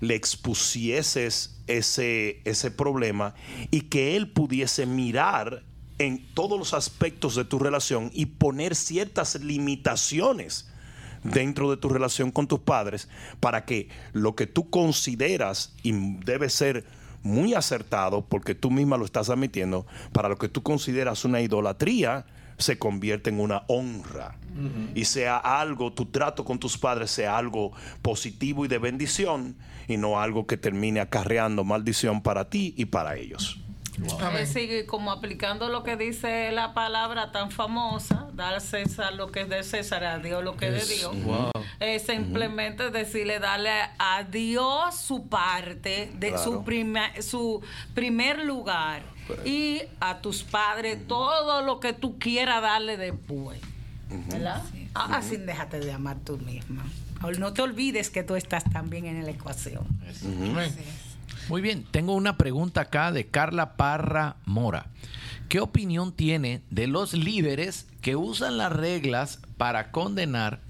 [0.00, 3.34] le expusieses ese, ese problema
[3.70, 5.62] y que él pudiese mirar
[5.98, 10.68] en todos los aspectos de tu relación y poner ciertas limitaciones
[11.22, 13.08] dentro de tu relación con tus padres
[13.40, 15.92] para que lo que tú consideras y
[16.24, 16.84] debe ser
[17.22, 22.26] muy acertado porque tú misma lo estás admitiendo para lo que tú consideras una idolatría
[22.58, 24.36] se convierte en una honra.
[24.94, 29.56] Y sea algo tu trato con tus padres sea algo positivo y de bendición
[29.88, 33.58] y no algo que termine acarreando maldición para ti y para ellos
[34.38, 39.30] Eh, sí, como aplicando lo que dice la palabra tan famosa, dar a César lo
[39.30, 41.14] que es de César, a Dios lo que es de Dios.
[41.78, 46.42] Es simplemente decirle, darle a Dios su parte, de Claro.
[46.42, 47.60] su, prima- su
[47.94, 49.02] primer lugar,
[49.44, 53.60] y a tus padres todo lo que tú quieras darle después.
[54.28, 54.62] ¿Verdad?
[54.94, 56.84] Ah, Así déjate de amar tú misma.
[57.38, 59.84] No te olvides que tú estás también en la ecuación.
[61.48, 64.86] Muy bien, tengo una pregunta acá de Carla Parra Mora,
[65.48, 70.60] ¿qué opinión tiene de los líderes que usan las reglas para condenar,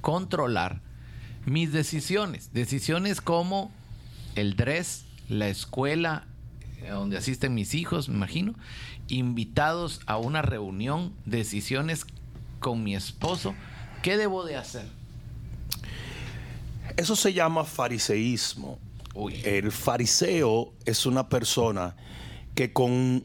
[0.00, 0.80] controlar
[1.44, 2.52] mis decisiones?
[2.52, 3.70] Decisiones como
[4.34, 6.26] el dress, la escuela
[6.82, 8.54] eh, donde asisten mis hijos, me imagino,
[9.08, 12.06] invitados a una reunión, decisiones
[12.58, 13.54] con mi esposo.
[14.02, 15.01] ¿Qué debo de hacer?
[16.96, 18.78] Eso se llama fariseísmo.
[19.44, 21.96] El fariseo es una persona
[22.54, 23.24] que con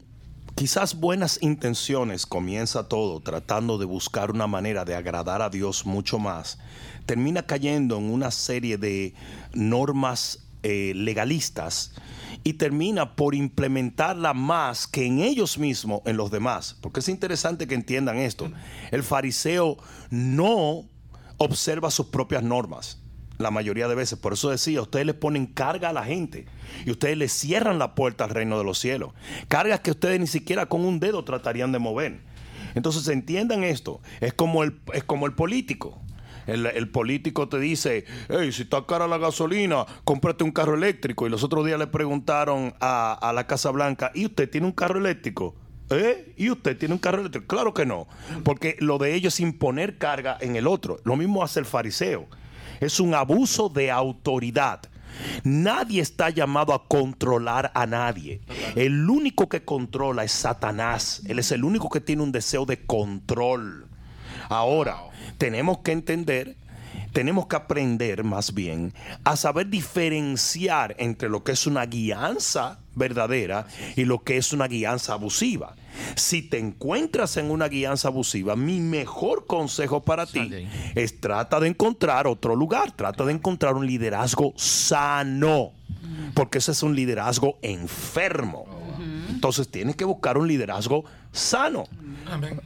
[0.54, 6.18] quizás buenas intenciones comienza todo tratando de buscar una manera de agradar a Dios mucho
[6.18, 6.58] más,
[7.06, 9.14] termina cayendo en una serie de
[9.54, 11.92] normas eh, legalistas
[12.44, 16.76] y termina por implementarla más que en ellos mismos, en los demás.
[16.80, 18.50] Porque es interesante que entiendan esto.
[18.90, 19.78] El fariseo
[20.10, 20.84] no
[21.38, 22.98] observa sus propias normas
[23.38, 24.18] la mayoría de veces.
[24.18, 26.46] Por eso decía, ustedes le ponen carga a la gente
[26.84, 29.12] y ustedes le cierran la puerta al reino de los cielos.
[29.48, 32.20] Cargas que ustedes ni siquiera con un dedo tratarían de mover.
[32.74, 36.00] Entonces entiendan esto, es como el, es como el político.
[36.46, 41.26] El, político te dice, hey, si está cara la gasolina, cómprate un carro eléctrico.
[41.26, 44.72] Y los otros días le preguntaron a, a la Casa Blanca, ¿y usted tiene un
[44.72, 45.54] carro eléctrico?
[45.90, 46.32] ¿Eh?
[46.36, 47.46] ¿Y usted tiene un carro eléctrico?
[47.46, 48.06] Claro que no,
[48.44, 51.00] porque lo de ellos es imponer carga en el otro.
[51.04, 52.28] Lo mismo hace el fariseo.
[52.80, 54.80] Es un abuso de autoridad.
[55.42, 58.40] Nadie está llamado a controlar a nadie.
[58.76, 61.22] El único que controla es Satanás.
[61.26, 63.88] Él es el único que tiene un deseo de control.
[64.48, 64.98] Ahora,
[65.38, 66.56] tenemos que entender,
[67.12, 68.92] tenemos que aprender más bien
[69.24, 73.66] a saber diferenciar entre lo que es una guianza verdadera
[73.96, 75.76] y lo que es una guianza abusiva.
[76.16, 81.68] Si te encuentras en una guianza abusiva, mi mejor consejo para ti es trata de
[81.68, 85.72] encontrar otro lugar, trata de encontrar un liderazgo sano,
[86.34, 88.87] porque ese es un liderazgo enfermo.
[89.38, 91.84] Entonces tienes que buscar un liderazgo sano.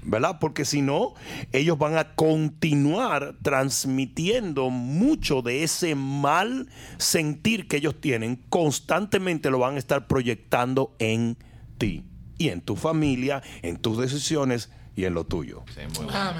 [0.04, 0.38] ¿Verdad?
[0.40, 1.12] Porque si no,
[1.52, 9.58] ellos van a continuar transmitiendo mucho de ese mal sentir que ellos tienen, constantemente lo
[9.58, 11.36] van a estar proyectando en
[11.76, 12.04] ti
[12.38, 15.64] y en tu familia, en tus decisiones y en lo tuyo.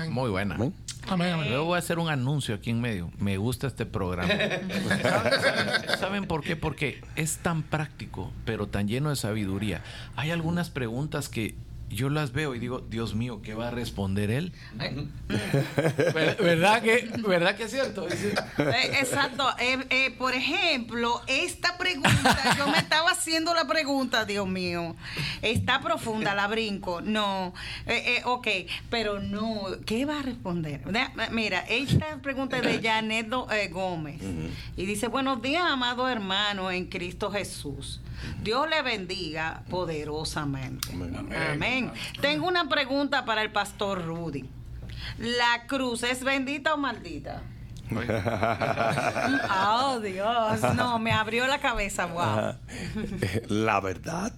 [0.08, 0.56] muy, buena.
[1.08, 3.10] Luego voy a hacer un anuncio aquí en medio.
[3.18, 4.32] Me gusta este programa.
[5.98, 6.56] ¿Saben por qué?
[6.56, 9.82] Porque es tan práctico, pero tan lleno de sabiduría.
[10.16, 11.54] Hay algunas preguntas que
[11.92, 14.52] yo las veo y digo, Dios mío, ¿qué va a responder él?
[16.14, 18.08] ¿Verdad que, ¿Verdad que es cierto?
[18.08, 19.48] Eh, exacto.
[19.58, 24.96] Eh, eh, por ejemplo, esta pregunta, yo me estaba haciendo la pregunta, Dios mío,
[25.42, 27.00] está profunda, la brinco.
[27.00, 27.54] No,
[28.24, 28.48] ok,
[28.90, 30.82] pero no, ¿qué va a responder?
[31.30, 33.28] Mira, esta pregunta es de Janet
[33.70, 34.20] Gómez
[34.76, 38.00] y dice, buenos días, amado hermano en Cristo Jesús.
[38.42, 40.88] Dios le bendiga poderosamente.
[41.52, 41.90] Amén.
[42.20, 44.44] Tengo una pregunta para el pastor Rudy.
[45.18, 47.42] ¿La cruz es bendita o maldita?
[49.70, 50.74] oh, Dios.
[50.74, 52.06] No, me abrió la cabeza.
[52.06, 52.54] Wow.
[53.48, 54.32] La verdad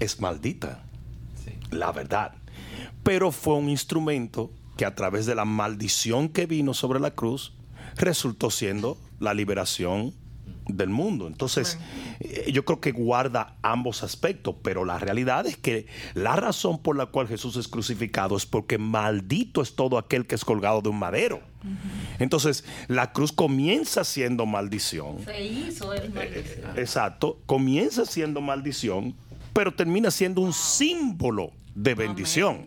[0.00, 0.82] es maldita.
[1.70, 2.32] La verdad.
[3.02, 7.54] Pero fue un instrumento que a través de la maldición que vino sobre la cruz
[7.96, 10.14] resultó siendo la liberación
[10.68, 11.26] del mundo.
[11.26, 11.78] Entonces,
[12.20, 16.96] eh, yo creo que guarda ambos aspectos, pero la realidad es que la razón por
[16.96, 20.88] la cual Jesús es crucificado es porque maldito es todo aquel que es colgado de
[20.88, 21.40] un madero.
[22.18, 25.24] Entonces, la cruz comienza siendo maldición.
[25.24, 29.14] Se hizo el eh, exacto, comienza siendo maldición,
[29.52, 32.66] pero termina siendo un símbolo de bendición.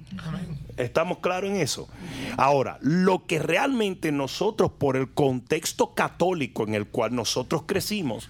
[0.78, 1.90] ¿Estamos claros en eso?
[2.38, 8.30] Ahora, lo que realmente nosotros, por el contexto católico en el cual nosotros crecimos,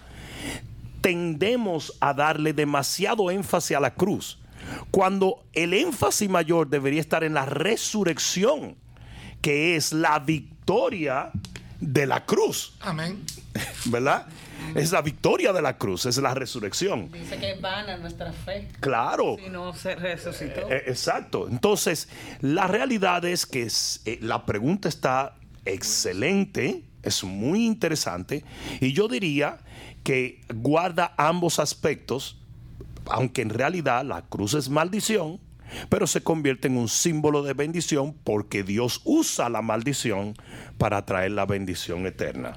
[1.02, 4.40] tendemos a darle demasiado énfasis a la cruz,
[4.90, 8.76] cuando el énfasis mayor debería estar en la resurrección,
[9.42, 11.32] que es la victoria
[11.80, 12.78] de la cruz.
[12.80, 13.24] Amén.
[13.86, 14.28] ¿Verdad?
[14.76, 17.12] Es la victoria de la cruz, es la resurrección.
[17.12, 18.68] Dice que es vana nuestra fe.
[18.80, 19.38] Claro.
[19.44, 20.62] Si no se resucitó.
[20.62, 21.48] Eh, eh, exacto.
[21.50, 22.10] Entonces,
[22.42, 23.68] la realidad es que
[24.06, 28.44] eh, la pregunta está excelente, es muy interesante,
[28.80, 29.60] y yo diría
[30.04, 32.38] que guarda ambos aspectos,
[33.06, 35.40] aunque en realidad la cruz es maldición,
[35.90, 40.36] pero se convierte en un símbolo de bendición porque Dios usa la maldición
[40.78, 42.56] para traer la bendición eterna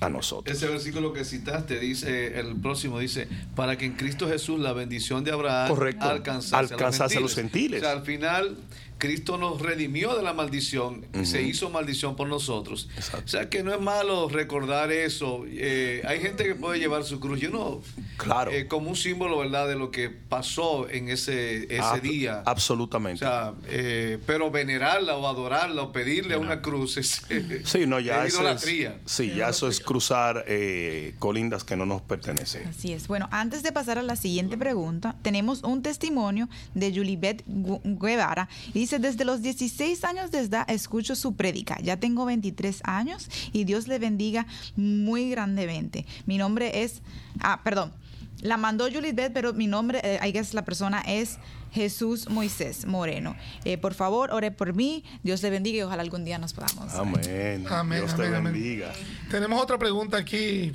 [0.00, 0.56] a nosotros.
[0.56, 5.24] Ese versículo que citaste dice, el próximo dice, para que en Cristo Jesús la bendición
[5.24, 7.82] de Abraham alcanzase, a los gentiles.
[7.84, 8.56] al final
[8.98, 12.88] Cristo nos redimió de la maldición, se hizo maldición por nosotros.
[13.24, 15.44] O sea que no es malo recordar eso.
[15.48, 17.80] Eh, hay gente que puede llevar su cruz, yo no,
[18.16, 18.50] Claro.
[18.50, 22.42] eh, como un símbolo, ¿verdad?, de lo que pasó en ese, ese Ab- día.
[22.44, 23.24] Absolutamente.
[23.24, 27.22] O sea, eh, pero venerarla o adorarla o pedirle a una cruz es,
[27.64, 28.98] sí, no, ya es eso es, idolatría.
[29.06, 32.66] sí, ya eso es cruzar eh, colindas que no nos pertenecen.
[32.66, 33.06] Así es.
[33.06, 38.48] Bueno, antes de pasar a la siguiente pregunta, tenemos un testimonio de Julibet Gu- Guevara.
[38.74, 41.78] Y dice, desde los 16 años de edad escucho su prédica.
[41.82, 44.46] Ya tengo 23 años y Dios le bendiga
[44.76, 46.06] muy grandemente.
[46.24, 47.02] Mi nombre es...
[47.40, 47.92] Ah, perdón.
[48.40, 51.38] La mandó Julibet, pero mi nombre, eh, I guess la persona es
[51.72, 53.36] Jesús Moisés Moreno.
[53.64, 55.04] Eh, por favor, ore por mí.
[55.22, 56.94] Dios le bendiga y ojalá algún día nos podamos.
[56.94, 57.66] Amén.
[57.68, 58.52] Amén, Dios amén, te amén.
[58.52, 58.92] bendiga.
[59.30, 60.72] Tenemos otra pregunta aquí,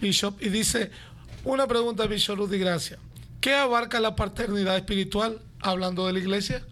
[0.00, 0.90] Bishop, y dice,
[1.44, 2.98] una pregunta, Bishop Rudy Gracia.
[3.40, 6.62] ¿Qué abarca la paternidad espiritual hablando de la iglesia?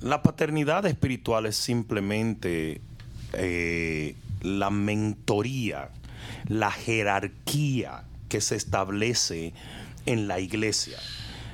[0.00, 2.80] La paternidad espiritual es simplemente
[3.32, 5.90] eh, la mentoría,
[6.46, 9.52] la jerarquía que se establece
[10.06, 10.98] en la iglesia.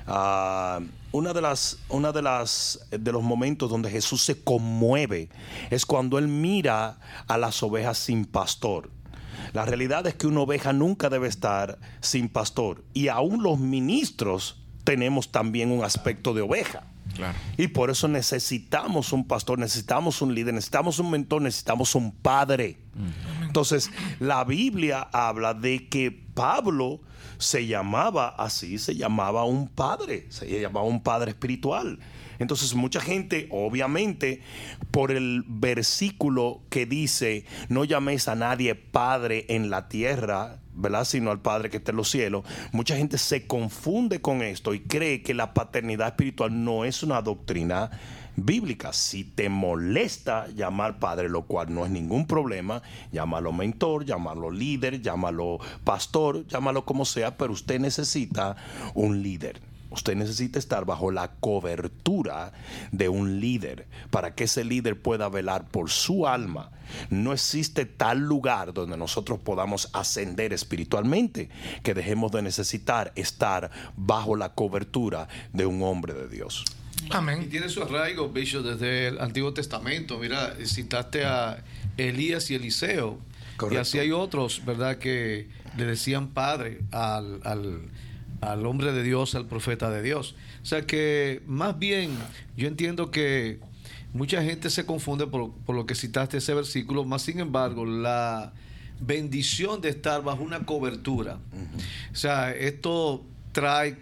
[0.07, 0.81] Ah,
[1.13, 5.31] una de las, una de las de los momentos donde Jesús se conmueve
[5.71, 8.91] es cuando él mira a las ovejas sin pastor.
[9.53, 14.59] La realidad es que una oveja nunca debe estar sin pastor y aún los ministros
[14.85, 16.85] tenemos también un aspecto de oveja.
[17.17, 17.39] Claro.
[17.57, 22.79] Y por eso necesitamos un pastor, necesitamos un líder, necesitamos un mentor, necesitamos un padre.
[23.43, 27.01] Entonces, la Biblia habla de que Pablo
[27.39, 31.99] se llamaba así, se llamaba un padre, se llamaba un padre espiritual.
[32.39, 34.43] Entonces, mucha gente, obviamente,
[34.91, 41.05] por el versículo que dice, no llaméis a nadie padre en la tierra, ¿verdad?
[41.05, 42.45] Sino al Padre que está en los cielos.
[42.73, 47.23] Mucha gente se confunde con esto y cree que la paternidad espiritual no es una
[47.23, 47.91] doctrina
[48.37, 48.93] bíblica.
[48.93, 55.01] Si te molesta llamar padre, lo cual no es ningún problema, llámalo mentor, llámalo líder,
[55.01, 58.57] llámalo pastor, llámalo como sea, pero usted necesita
[58.95, 59.61] un líder.
[59.91, 62.53] Usted necesita estar bajo la cobertura
[62.93, 66.71] de un líder para que ese líder pueda velar por su alma.
[67.11, 71.49] No existe tal lugar donde nosotros podamos ascender espiritualmente
[71.83, 76.65] que dejemos de necesitar estar bajo la cobertura de un hombre de Dios.
[77.05, 77.49] Y Amén.
[77.51, 80.19] tiene su arraigo, Bishop, desde el Antiguo Testamento.
[80.19, 81.63] Mira, citaste a
[81.97, 83.19] Elías y Eliseo.
[83.55, 83.83] Y Correcto.
[83.83, 87.83] así hay otros, ¿verdad?, que le decían padre al, al,
[88.47, 90.35] al hombre de Dios, al profeta de Dios.
[90.63, 92.11] O sea que, más bien,
[92.57, 93.61] yo entiendo que
[94.13, 98.53] mucha gente se confunde por, por lo que citaste ese versículo, más sin embargo, la
[99.01, 101.39] bendición de estar bajo una cobertura.
[102.13, 103.97] O sea, esto trae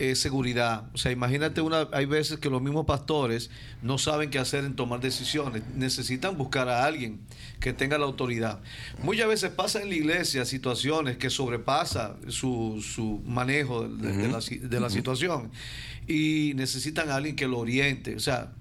[0.00, 0.84] eh, seguridad.
[0.94, 3.50] O sea, imagínate una, hay veces que los mismos pastores
[3.82, 5.62] no saben qué hacer en tomar decisiones.
[5.74, 7.20] Necesitan buscar a alguien
[7.60, 8.60] que tenga la autoridad.
[9.02, 14.40] Muchas veces pasa en la iglesia situaciones que sobrepasa su, su manejo de, de la,
[14.40, 15.50] de la situación
[16.08, 18.16] y necesitan a alguien que lo oriente.
[18.16, 18.52] O sea,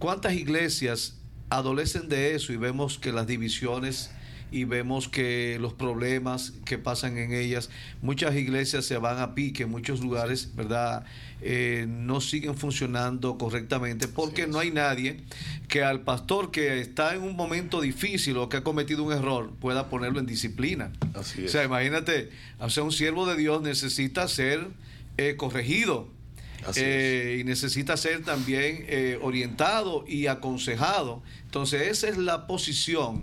[0.00, 4.10] ¿cuántas iglesias adolecen de eso y vemos que las divisiones
[4.50, 7.70] y vemos que los problemas que pasan en ellas,
[8.02, 11.04] muchas iglesias se van a pique, muchos lugares, ¿verdad?
[11.40, 15.20] Eh, no siguen funcionando correctamente porque no hay nadie
[15.68, 19.52] que al pastor que está en un momento difícil o que ha cometido un error
[19.60, 20.90] pueda ponerlo en disciplina.
[21.14, 21.52] Así O es.
[21.52, 24.66] sea, imagínate, o sea, un siervo de Dios necesita ser
[25.16, 26.08] eh, corregido.
[26.74, 31.22] Eh, y necesita ser también eh, orientado y aconsejado.
[31.44, 33.22] Entonces, esa es la posición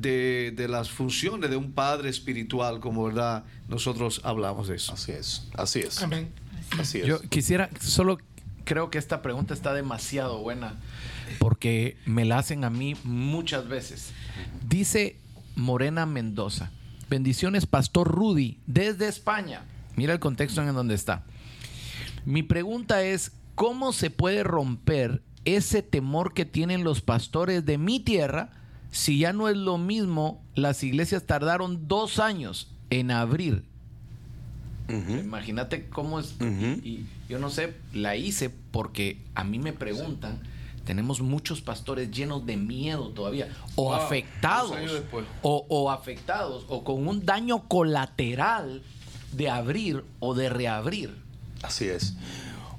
[0.00, 4.92] de, de las funciones de un padre espiritual, como verdad nosotros hablamos de eso.
[4.92, 6.02] Así es, así es.
[6.02, 6.30] Amén.
[6.78, 7.06] Así es.
[7.06, 8.18] Yo quisiera, solo
[8.64, 10.74] creo que esta pregunta está demasiado buena
[11.38, 14.12] porque me la hacen a mí muchas veces.
[14.68, 15.16] Dice
[15.54, 16.70] Morena Mendoza,
[17.08, 19.64] bendiciones Pastor Rudy desde España.
[19.96, 21.24] Mira el contexto en donde está.
[22.26, 28.00] Mi pregunta es, ¿cómo se puede romper ese temor que tienen los pastores de mi
[28.00, 28.50] tierra
[28.96, 30.42] si ya no es lo mismo?
[30.54, 33.64] Las iglesias tardaron dos años en abrir
[34.88, 36.36] Imagínate cómo es.
[36.40, 40.40] Y, y yo no sé, la hice porque a mí me preguntan.
[40.84, 45.02] Tenemos muchos pastores llenos de miedo todavía, o Wow, afectados,
[45.42, 48.84] o, o afectados, o con un daño colateral
[49.32, 51.12] de abrir o de reabrir.
[51.62, 52.14] Así es.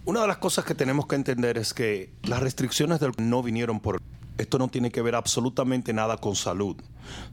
[0.06, 3.82] Una de las cosas que tenemos que entender es que las restricciones del no vinieron
[3.82, 4.02] por
[4.38, 6.77] esto no tiene que ver absolutamente nada con salud.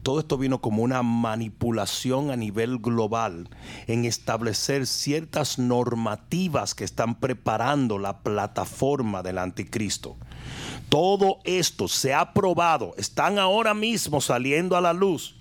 [0.03, 3.49] Todo esto vino como una manipulación a nivel global
[3.87, 10.17] en establecer ciertas normativas que están preparando la plataforma del anticristo.
[10.89, 15.35] Todo esto se ha probado, están ahora mismo saliendo a la luz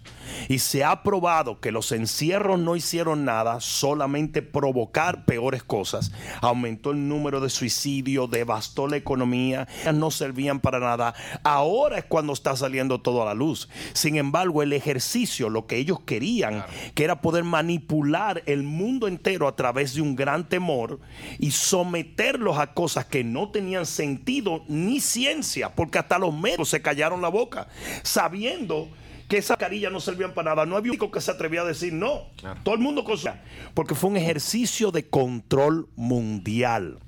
[0.48, 6.12] y se ha probado que los encierros no hicieron nada, solamente provocar peores cosas.
[6.40, 11.14] Aumentó el número de suicidios, devastó la economía, no servían para nada.
[11.42, 13.68] Ahora es cuando está saliendo todo a la luz.
[13.92, 16.64] Sin embargo, el ejercicio, lo que ellos querían,
[16.94, 21.00] que era poder manipular el mundo entero a través de un gran temor
[21.38, 26.82] y someterlos a cosas que no tenían sentido ni ciencia, porque hasta los médicos se
[26.82, 27.68] callaron la boca,
[28.02, 28.88] sabiendo
[29.28, 30.66] que esa carilla no servían para nada.
[30.66, 32.30] No había único que se atrevía a decir no.
[32.62, 33.42] Todo el mundo cosa.
[33.74, 36.98] Porque fue un ejercicio de control mundial.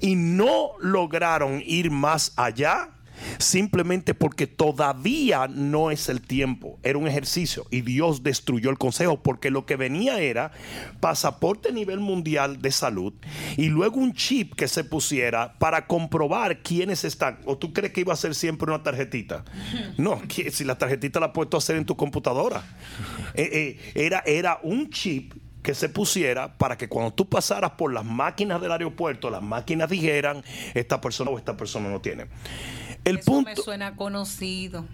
[0.00, 2.90] Y no lograron ir más allá
[3.38, 6.78] simplemente porque todavía no es el tiempo.
[6.82, 10.52] Era un ejercicio y Dios destruyó el consejo porque lo que venía era
[11.00, 13.12] pasaporte a nivel mundial de salud
[13.56, 17.38] y luego un chip que se pusiera para comprobar quiénes están.
[17.44, 19.44] ¿O tú crees que iba a ser siempre una tarjetita?
[19.96, 22.62] No, si la tarjetita la puesto a hacer en tu computadora.
[23.34, 27.92] Eh, eh, era, era un chip que se pusiera para que cuando tú pasaras por
[27.92, 30.42] las máquinas del aeropuerto, las máquinas dijeran,
[30.74, 32.26] esta persona o esta persona no tiene.
[33.04, 34.84] El Eso punto, me suena conocido.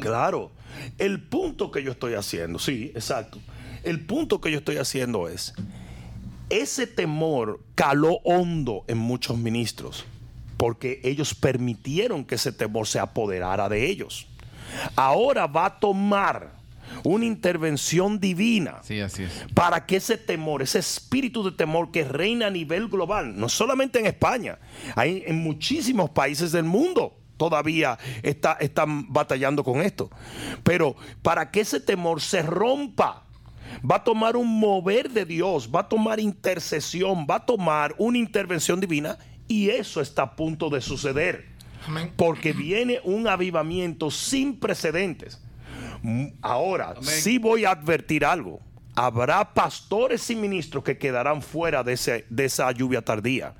[0.00, 0.50] Claro.
[0.98, 3.38] El punto que yo estoy haciendo, sí, exacto.
[3.84, 5.54] El punto que yo estoy haciendo es,
[6.50, 10.04] ese temor caló hondo en muchos ministros,
[10.56, 14.26] porque ellos permitieron que ese temor se apoderara de ellos.
[14.96, 16.58] Ahora va a tomar
[17.04, 19.30] una intervención divina sí, así es.
[19.54, 23.98] para que ese temor, ese espíritu de temor que reina a nivel global, no solamente
[23.98, 24.58] en España,
[24.96, 30.10] hay en muchísimos países del mundo todavía está, están batallando con esto.
[30.62, 33.24] Pero para que ese temor se rompa,
[33.88, 38.18] va a tomar un mover de Dios, va a tomar intercesión, va a tomar una
[38.18, 41.46] intervención divina y eso está a punto de suceder.
[42.16, 45.40] Porque viene un avivamiento sin precedentes.
[46.42, 48.60] Ahora, sí voy a advertir algo.
[48.94, 53.54] Habrá pastores y ministros que quedarán fuera de, ese, de esa lluvia tardía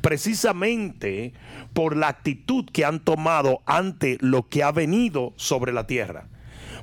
[0.00, 1.32] precisamente
[1.72, 6.28] por la actitud que han tomado ante lo que ha venido sobre la tierra.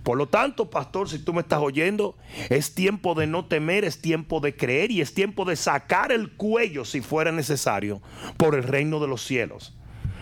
[0.04, 2.18] Por lo tanto, pastor, si tú me estás oyendo,
[2.50, 6.32] es tiempo de no temer, es tiempo de creer y es tiempo de sacar el
[6.32, 8.02] cuello si fuera necesario
[8.38, 9.76] por el reino de los cielos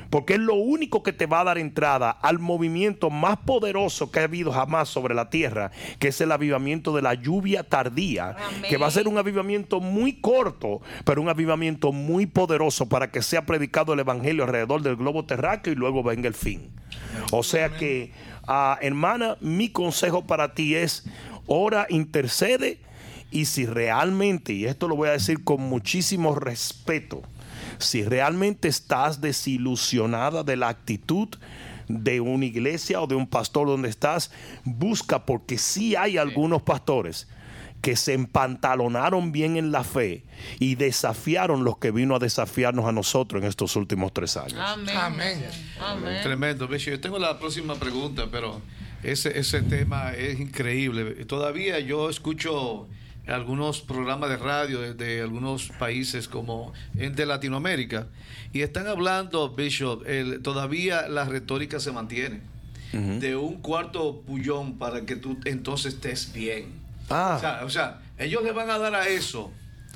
[0.09, 4.19] porque es lo único que te va a dar entrada al movimiento más poderoso que
[4.19, 8.35] ha habido jamás sobre la tierra, que es el avivamiento de la lluvia tardía,
[8.67, 13.21] que va a ser un avivamiento muy corto, pero un avivamiento muy poderoso para que
[13.21, 16.71] sea predicado el evangelio alrededor del globo terráqueo y luego venga el fin.
[17.31, 18.11] O sea que,
[18.47, 21.05] ah, hermana, mi consejo para ti es,
[21.45, 22.79] ora, intercede,
[23.31, 27.21] y si realmente, y esto lo voy a decir con muchísimo respeto,
[27.79, 31.29] si realmente estás desilusionada de la actitud
[31.87, 34.31] de una iglesia o de un pastor donde estás,
[34.63, 37.27] busca porque sí hay algunos pastores
[37.81, 40.23] que se empantalonaron bien en la fe
[40.59, 44.59] y desafiaron los que vino a desafiarnos a nosotros en estos últimos tres años.
[45.79, 46.21] Amén.
[46.21, 46.69] Tremendo.
[46.75, 48.61] Yo tengo la próxima pregunta, pero
[49.01, 51.25] ese, ese tema es increíble.
[51.25, 52.87] Todavía yo escucho
[53.29, 58.07] algunos programas de radio de, algunos países como de Latinoamérica
[58.53, 60.03] y están hablando, Bishop,
[60.41, 62.41] todavía la retórica se mantiene
[62.91, 66.73] de un cuarto pullón para que tú entonces estés bien.
[67.09, 67.61] Ah.
[67.63, 69.51] O, sea, ellos le van a dar a eso.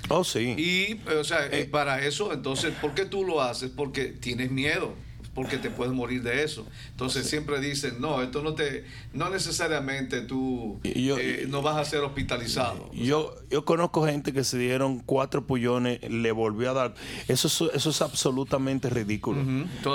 [0.10, 0.56] Oh, sí.
[0.58, 1.66] Y, o sea, eh.
[1.66, 3.72] para eso, entonces, ¿por qué tú lo haces?
[3.76, 4.94] Porque tienes miedo
[5.34, 6.66] porque te puedes morir de eso.
[6.92, 12.02] Entonces siempre dicen, no, esto no te, no necesariamente tú eh, no vas a ser
[12.02, 12.92] hospitalizado.
[12.94, 16.94] Yo, yo conozco gente que se dieron cuatro pullones, le volvió a dar.
[17.28, 19.42] Eso es, eso es absolutamente ridículo.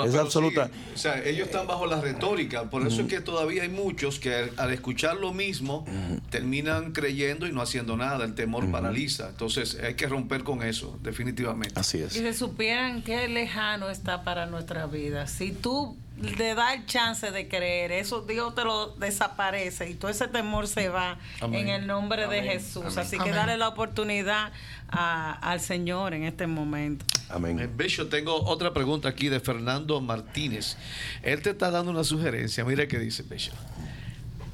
[0.05, 0.69] Es absoluta.
[0.93, 2.69] o sea, ellos están bajo la retórica.
[2.69, 5.85] Por eso es que todavía hay muchos que al, escuchar lo mismo
[6.29, 8.25] terminan creyendo y no haciendo nada.
[8.25, 9.29] El temor paraliza.
[9.29, 11.79] Entonces hay que romper con eso, definitivamente.
[11.79, 12.15] Así es.
[12.15, 17.31] Y se supieran qué lejano está para nuestra vida si tú le das el chance
[17.31, 21.87] de creer, eso Dios te lo desaparece y todo ese temor se va en el
[21.87, 22.97] nombre de Jesús.
[22.97, 24.51] Así que dale la oportunidad
[24.89, 27.05] al Señor en este momento.
[27.29, 27.59] Amén.
[27.59, 30.77] Eh, Becho, tengo otra pregunta aquí de Fernando Martínez.
[31.21, 32.65] Él te está dando una sugerencia.
[32.65, 33.51] Mira qué dice Becho.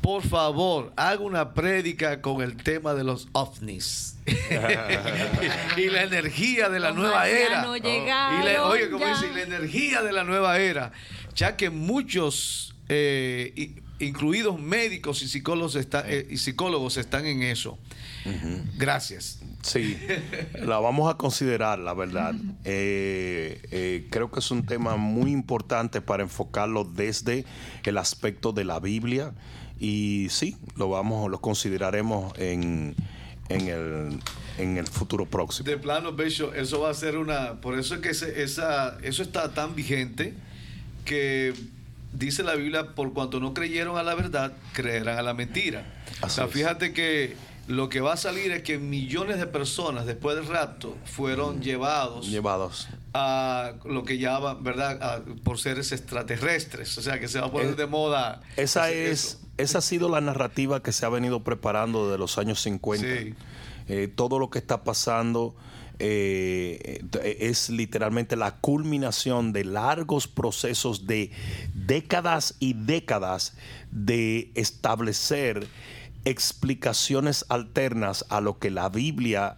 [0.05, 4.15] Por favor, haga una prédica con el tema de los ovnis.
[5.77, 7.65] y la energía de la nueva era.
[7.65, 10.91] y oye, como dice, la energía de la nueva era.
[11.33, 17.79] Ya que muchos eh, incluidos médicos y psicólogos, eh, y psicólogos están en eso.
[18.77, 19.39] Gracias.
[19.63, 19.97] Sí,
[20.53, 22.35] la vamos a considerar, la verdad.
[22.63, 27.43] Eh, creo que es un tema muy importante para enfocarlo desde
[27.83, 29.33] el aspecto de la Biblia
[29.80, 32.95] y sí, lo vamos, lo consideraremos en,
[33.49, 34.19] en el
[34.57, 35.67] en el futuro próximo.
[35.67, 37.61] De plano, Becho, eso va a ser una.
[37.61, 40.34] Por eso es que esa, eso está tan vigente
[41.03, 41.53] que
[42.13, 45.86] dice la Biblia: por cuanto no creyeron a la verdad, creerán a la mentira.
[46.21, 47.36] o sea, fíjate que
[47.67, 52.28] lo que va a salir es que millones de personas después del rapto fueron llevados,
[52.28, 56.97] llevados a lo que llaman, ¿verdad?, por seres extraterrestres.
[56.97, 58.41] O sea, que se va a poner de moda.
[58.55, 62.61] Esa es, esa ha sido la narrativa que se ha venido preparando desde los años
[62.61, 63.05] 50.
[63.05, 63.33] Sí.
[63.87, 65.55] Eh, todo lo que está pasando
[65.99, 71.31] eh, es literalmente la culminación de largos procesos de
[71.73, 73.53] décadas y décadas
[73.91, 75.67] de establecer
[76.25, 79.57] explicaciones alternas a lo que la Biblia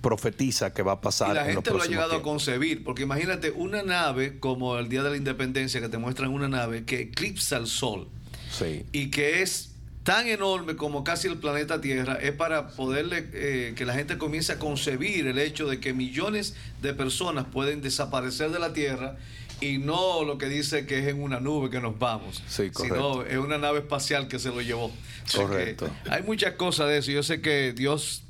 [0.00, 1.30] profetiza que va a pasar.
[1.30, 5.02] Y la gente lo ha llegado a concebir, porque imagínate una nave como el Día
[5.02, 8.08] de la Independencia que te muestran una nave que eclipsa el sol
[8.52, 8.84] sí.
[8.92, 9.72] y que es
[10.04, 14.52] tan enorme como casi el planeta Tierra es para poderle eh, que la gente comience
[14.52, 19.16] a concebir el hecho de que millones de personas pueden desaparecer de la Tierra
[19.60, 23.22] y no lo que dice que es en una nube que nos vamos, sí, sino
[23.22, 24.90] es una nave espacial que se lo llevó.
[25.32, 25.88] Correcto.
[26.10, 27.12] hay muchas cosas de eso.
[27.12, 28.24] Yo sé que Dios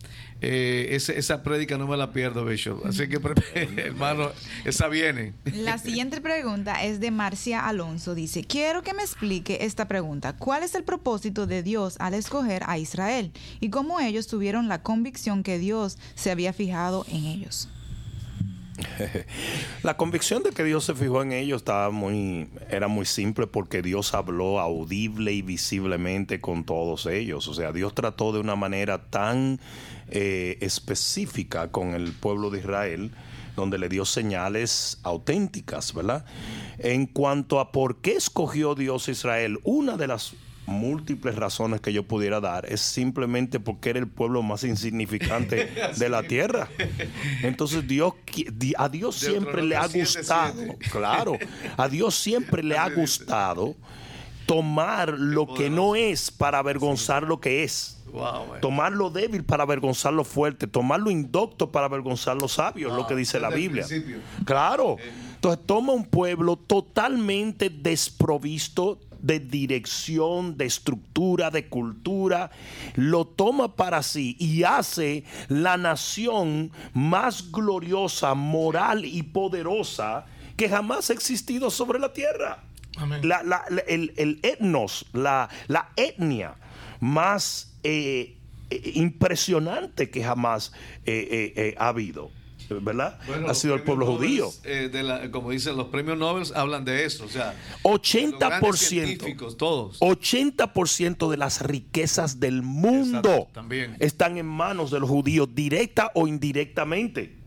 [0.45, 2.85] eh, esa prédica no me la pierdo, Bishop.
[2.85, 3.21] Así que,
[3.81, 4.31] hermano,
[4.65, 5.35] esa viene.
[5.45, 8.17] La siguiente pregunta es de Marcia Alonso.
[8.17, 10.37] Dice, quiero que me explique esta pregunta.
[10.37, 13.31] ¿Cuál es el propósito de Dios al escoger a Israel?
[13.61, 17.69] Y cómo ellos tuvieron la convicción que Dios se había fijado en ellos.
[19.83, 23.83] La convicción de que Dios se fijó en ellos estaba muy, era muy simple porque
[23.83, 27.49] Dios habló audible y visiblemente con todos ellos.
[27.49, 29.61] O sea, Dios trató de una manera tan
[30.15, 33.13] eh, específica con el pueblo de Israel,
[33.57, 36.27] donde le dio señales auténticas, ¿verdad?
[36.77, 40.35] En cuanto a por qué escogió Dios Israel, una de las
[40.67, 46.09] múltiples razones que yo pudiera dar es simplemente porque era el pueblo más insignificante de
[46.11, 46.69] la tierra.
[47.43, 48.13] Entonces Dios
[48.77, 51.39] a Dios siempre le ha gustado, claro,
[51.79, 53.77] a Dios siempre le ha gustado
[54.45, 58.02] tomar lo que no es para avergonzar lo que es.
[58.61, 63.07] Tomar lo débil para avergonzar lo fuerte, tomar lo indocto para avergonzar lo sabio, lo
[63.07, 63.87] que dice la Biblia.
[64.45, 64.97] Claro.
[65.35, 72.51] Entonces toma un pueblo totalmente desprovisto de dirección, de estructura, de cultura,
[72.97, 81.09] lo toma para sí y hace la nación más gloriosa, moral y poderosa que jamás
[81.11, 82.65] ha existido sobre la tierra.
[83.87, 85.49] El, etnos, la,
[85.97, 86.57] etnia
[87.03, 88.37] más eh,
[88.71, 90.73] eh, impresionante que jamás
[91.05, 92.31] eh, ha habido.
[92.81, 93.19] ¿verdad?
[93.47, 94.49] ha sido el pueblo judío.
[95.31, 97.25] como dicen los premios Nobel, hablan de eso.
[97.25, 100.01] O sea, 80%, todos.
[100.01, 103.49] 80% de las riquezas del mundo
[103.99, 107.43] están en manos de los judíos, directa o indirectamente.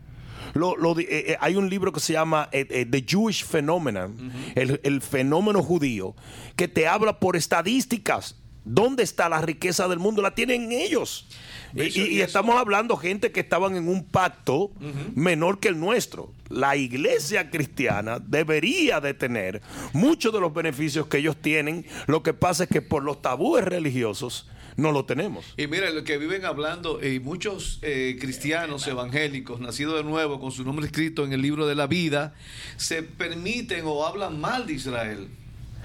[0.54, 6.14] Lo, eh, hay un libro que se llama eh, The Jewish Phenomenon, el, fenómeno judío,
[6.56, 8.36] que te habla por estadísticas.
[8.68, 10.20] ¿Dónde está la riqueza del mundo?
[10.20, 11.28] La tienen ellos.
[11.72, 14.72] Y, estamos hablando gente que estaban en un pacto
[15.14, 16.32] menor que el nuestro.
[16.48, 19.62] La iglesia cristiana debería de tener
[19.92, 21.86] muchos de los beneficios que ellos tienen.
[22.08, 25.44] Lo que pasa es que por los tabúes religiosos no lo tenemos.
[25.56, 30.50] Y mira, lo que viven hablando, y muchos eh, cristianos evangélicos, nacidos de nuevo, con
[30.50, 32.34] su nombre escrito en el libro de la vida,
[32.76, 35.28] se permiten o hablan mal de Israel.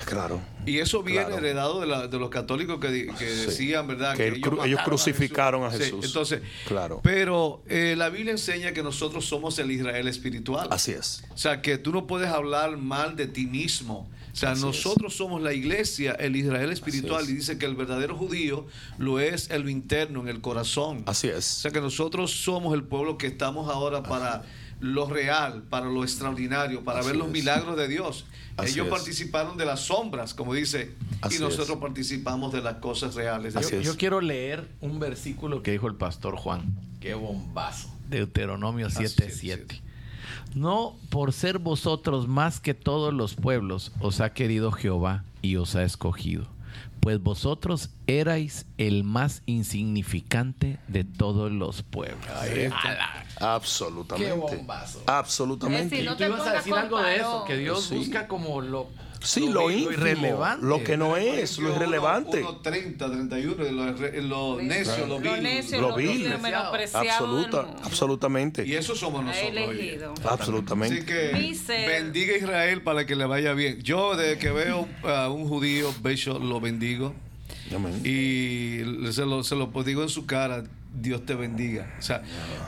[0.06, 0.42] Claro.
[0.66, 4.16] Y eso viene heredado de, los católicos que, decían, ¿verdad?
[4.16, 6.06] Que, ellos, crucificaron a Jesús.
[6.06, 7.00] entonces, claro.
[7.04, 10.68] Pero eh, la Biblia enseña que nosotros somos el Israel espiritual.
[10.72, 11.24] Así es.
[11.34, 14.10] O sea, que tú no puedes hablar mal de ti mismo.
[14.32, 18.66] O sea, nosotros somos la iglesia, el Israel espiritual, y dice que el verdadero judío
[18.98, 21.04] lo es en lo interno, en el corazón.
[21.06, 21.58] Así es.
[21.58, 24.44] O sea, que nosotros somos el pueblo que estamos ahora para
[24.80, 28.26] lo real, para lo extraordinario, para ver los milagros de Dios.
[28.66, 30.96] Ellos participaron de las sombras, como dice,
[31.30, 33.54] y nosotros participamos de las cosas reales.
[33.54, 36.76] yo, yo, quiero leer un versículo que dijo el pastor Juan.
[37.00, 37.90] Qué bombazo.
[38.10, 39.82] Deuteronomio 7:7.
[40.54, 45.76] No por ser vosotros más que todos los pueblos os ha querido Jehová y os
[45.76, 46.48] ha escogido,
[47.00, 52.20] pues vosotros erais el más insignificante de todos los pueblos.
[53.40, 54.34] Absolutamente.
[54.34, 55.02] Qué bombazo.
[55.08, 56.04] Absolutamente.
[56.04, 58.90] No te ibas a decir algo de eso, que Dios busca como lo
[59.24, 60.66] Sí, lo, lo íntimo, irrelevante.
[60.66, 62.40] lo que no es, lo irrelevante.
[62.42, 63.92] Uno, 30, 31, lo,
[64.22, 65.44] lo necio, lo Lo vil.
[65.44, 66.34] necio, Lo lo vil.
[66.94, 68.66] Absoluta, absolutamente.
[68.66, 70.20] Y eso somos nosotros.
[70.26, 70.98] absolutamente.
[70.98, 73.82] Así que bendiga a Israel para que le vaya bien.
[73.82, 77.14] Yo desde que veo a un judío, bello, lo bendigo.
[77.76, 78.02] Amén.
[78.04, 80.64] Y se lo, se lo digo en su cara,
[80.94, 81.94] Dios te bendiga.
[82.00, 82.24] O sea,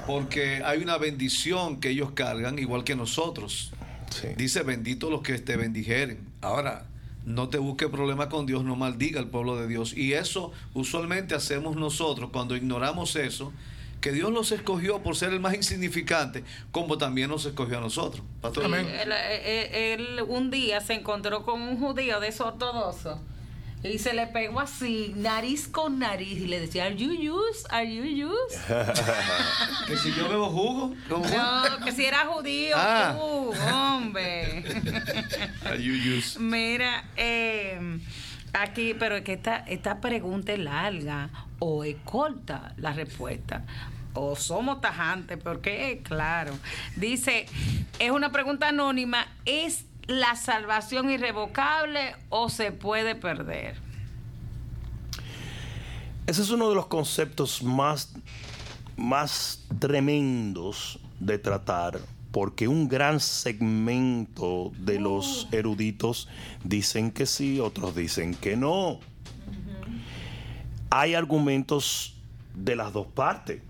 [0.08, 3.72] porque hay una bendición que ellos cargan, igual que nosotros.
[4.14, 4.28] Sí.
[4.38, 6.20] Dice, bendito los que te bendijeren.
[6.41, 6.86] Ahora,
[7.26, 9.95] no te busque problema con Dios, no maldiga al pueblo de Dios.
[9.95, 13.51] Y eso usualmente hacemos nosotros cuando ignoramos eso,
[14.01, 18.24] que Dios los escogió por ser el más insignificante, como también nos escogió a nosotros.
[18.41, 18.66] Pastor.
[18.66, 18.86] Amén.
[18.88, 23.20] Él, él- él un día se encontró con un judío de esos ortodoxos
[23.84, 27.66] y se le pegó así, nariz con nariz, y le decía, ¿Are you use?
[27.70, 28.58] ¿Are you use?
[29.88, 30.96] Que si yo bebo jugo.
[31.10, 31.22] No,
[31.84, 33.14] que si era judío Ah.
[33.18, 34.64] tú, hombre.
[35.66, 36.40] Are you used?
[36.40, 38.00] Mira, eh,
[38.54, 41.30] aquí, pero es que esta, esta pregunta es larga
[41.60, 43.66] o es corta la respuesta.
[44.14, 46.54] O somos tajantes, porque claro.
[46.96, 47.48] Dice,
[48.00, 53.76] es una pregunta anónima, ¿es la salvación irrevocable o se puede perder?
[56.26, 58.14] Ese es uno de los conceptos más,
[58.95, 61.99] más tremendos de tratar,
[62.32, 66.30] porque un gran segmento de los eruditos
[66.64, 68.99] dicen que sí, otros dicen que no.
[70.89, 72.16] Hay argumentos
[72.56, 73.62] de las dos partes,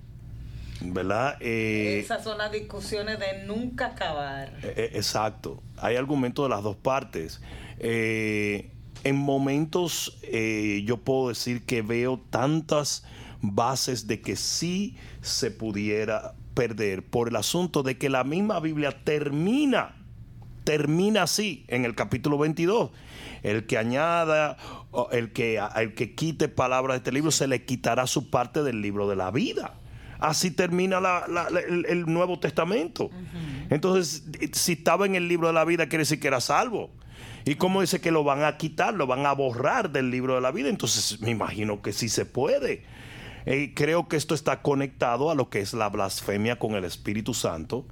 [0.83, 1.37] ¿verdad?
[1.39, 4.49] Eh, Esas son las discusiones de nunca acabar.
[4.63, 5.61] Eh, eh, Exacto.
[5.77, 7.41] Hay argumentos de las dos partes.
[7.79, 8.71] Eh,
[9.03, 13.05] en momentos eh, yo puedo decir que veo tantas
[13.41, 19.03] bases de que sí se pudiera perder por el asunto de que la misma Biblia
[19.03, 19.95] termina,
[20.63, 22.91] termina así en el capítulo 22.
[23.41, 24.55] El que añada,
[25.11, 28.81] el que, el que quite palabras de este libro, se le quitará su parte del
[28.81, 29.73] libro de la vida.
[30.23, 33.09] Así termina la- la- la- el, el Nuevo Testamento.
[33.69, 36.89] Entonces, si estaba en el libro de la vida, quiere decir que era salvo.
[37.45, 40.41] ¿Y cómo dice que lo van a quitar, lo van a borrar del libro de
[40.41, 40.69] la vida?
[40.69, 42.85] Entonces, me imagino que sí se puede.
[43.45, 47.33] Eh, creo que esto está conectado a lo que es la blasfemia con el Espíritu
[47.33, 47.85] Santo,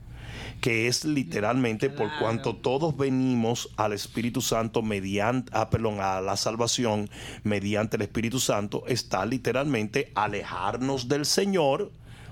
[0.62, 6.38] que es literalmente por cuanto todos venimos al Espíritu Santo mediante, ah, perdón, a la
[6.38, 7.10] salvación
[7.44, 11.92] mediante el Espíritu Santo, está literalmente alejarnos del Señor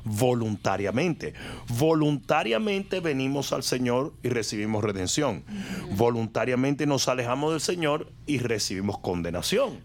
[0.10, 1.34] voluntariamente.
[1.78, 5.44] Voluntariamente venimos al Señor y recibimos redención.
[5.92, 9.80] Voluntariamente nos alejamos del Señor y recibimos condenación.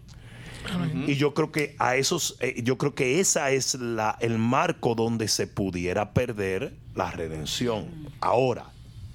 [1.05, 4.95] Y yo creo que a esos, eh, yo creo que esa es la, el marco
[4.95, 8.09] donde se pudiera perder la redención.
[8.19, 8.71] Ahora,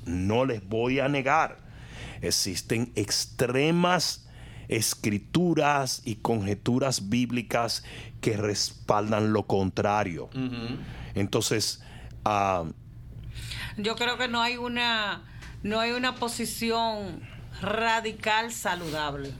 [0.06, 1.58] no les voy a negar,
[2.22, 4.29] existen extremas
[4.70, 7.82] escrituras y conjeturas bíblicas
[8.20, 10.30] que respaldan lo contrario.
[11.14, 11.82] Entonces,
[12.24, 12.64] ah,
[13.76, 15.22] Yo creo que no hay una
[15.62, 17.20] no hay una posición
[17.60, 19.32] radical saludable.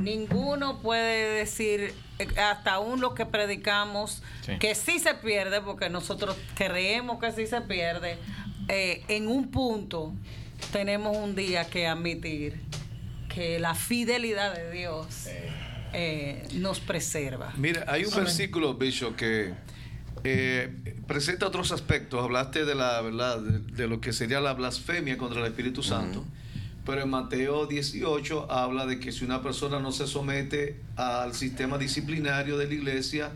[0.00, 4.58] Ninguno puede decir, eh, hasta aún los que predicamos, Sí.
[4.58, 8.18] que sí se pierde, porque nosotros creemos que sí se pierde,
[8.68, 10.12] eh, en un punto
[10.72, 12.60] tenemos un día que admitir
[13.34, 15.28] que la fidelidad de Dios
[15.92, 17.52] eh, nos preserva.
[17.56, 19.52] Mira, hay un versículo, Bishop, que
[20.24, 22.22] eh, presenta otros aspectos.
[22.22, 26.24] Hablaste de la verdad, de, de lo que sería la blasfemia contra el Espíritu Santo.
[26.84, 31.78] Pero en Mateo 18 habla de que si una persona no se somete al sistema
[31.78, 33.30] disciplinario de la iglesia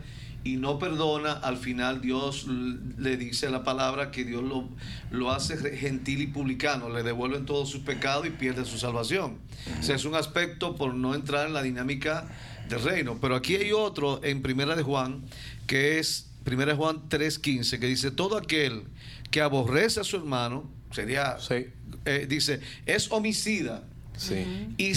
[0.53, 4.69] y no perdona, al final Dios le dice la palabra que Dios lo,
[5.11, 9.37] lo hace gentil y publicano, le devuelven todos sus pecados y pierde su salvación.
[9.79, 12.27] O sea, es un aspecto por no entrar en la dinámica
[12.69, 13.17] del reino.
[13.21, 15.23] Pero aquí hay otro en Primera de Juan,
[15.65, 18.83] que es Primera de Juan 3.15, que dice, todo aquel
[19.31, 21.67] que aborrece a su hermano, sería, Sí.
[22.05, 23.83] eh, dice, es homicida.
[24.17, 24.67] Sí.
[24.77, 24.91] Y,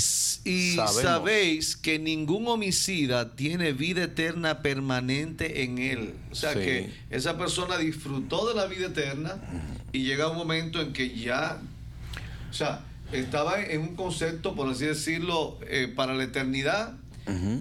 [0.51, 6.15] y sabéis que ningún homicida tiene vida eterna permanente en él.
[6.31, 6.59] O sea Sí.
[6.61, 9.37] que esa persona disfrutó de la vida eterna
[9.93, 11.61] y llega un momento en que ya,
[12.51, 16.95] o sea, estaba en un concepto, por así decirlo, eh, para la eternidad,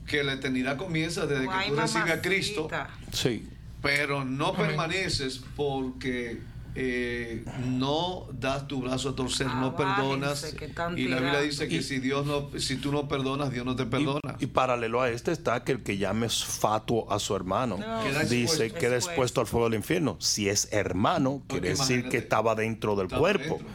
[0.07, 2.69] que la eternidad comienza desde que tú recibes a Cristo.
[3.11, 3.43] Sí.
[3.81, 6.39] pero no permaneces porque
[6.75, 10.43] eh, no das tu brazo a torcer, Ah, no perdonas.
[10.53, 10.65] que
[10.97, 13.75] Y la Biblia dice que Y- si Dios no, si tú no perdonas, Dios no
[13.75, 14.35] te perdona.
[14.39, 18.03] Y, y paralelo a este está que el que llame fatuo a su hermano No.
[18.03, 18.79] Queda dice expuesto.
[18.79, 20.17] queda expuesto al fuego del infierno.
[20.19, 23.67] Si es hermano, quiere decir que estaba dentro del Estaba cuerpo, dentro.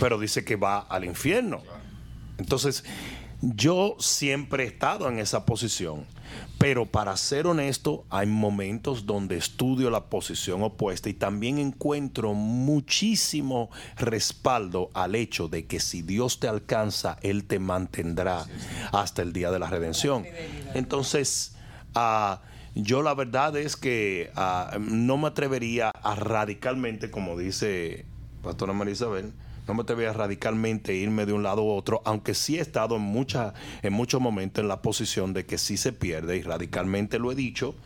[0.00, 1.62] pero dice que va al infierno.
[2.38, 2.84] Entonces,
[3.42, 6.04] yo siempre he estado en esa posición,
[6.58, 13.70] pero para ser honesto, hay momentos donde estudio la posición opuesta y también encuentro muchísimo
[13.96, 18.44] respaldo al hecho de que si Dios te alcanza, Él te mantendrá
[18.92, 20.26] hasta el día de la redención.
[20.74, 21.56] Entonces,
[21.94, 22.42] ah,
[22.74, 28.04] yo la verdad es que ah, no me atrevería a radicalmente, como dice
[28.42, 29.32] Pastora María Isabel,
[29.70, 33.02] no me atrevería radicalmente irme de un lado u otro, aunque sí he estado en,
[33.02, 37.30] mucha, en muchos momentos en la posición de que sí se pierde y radicalmente lo
[37.30, 37.76] he dicho.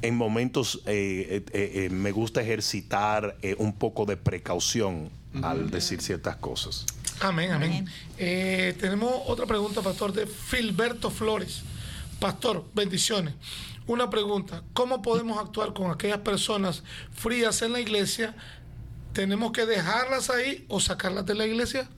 [0.00, 5.10] En momentos eh, eh, eh, me gusta ejercitar un poco de precaución
[5.42, 6.86] al decir ciertas cosas.
[7.20, 7.88] Amén, amén.
[8.16, 11.62] tenemos otra pregunta, pastor, de Filberto Flores.
[12.20, 13.34] Pastor, bendiciones.
[13.88, 18.36] Una pregunta, ¿cómo podemos actuar con aquellas personas frías en la iglesia
[19.12, 21.88] ¿tenemos que dejarlas ahí o sacarlas de la iglesia?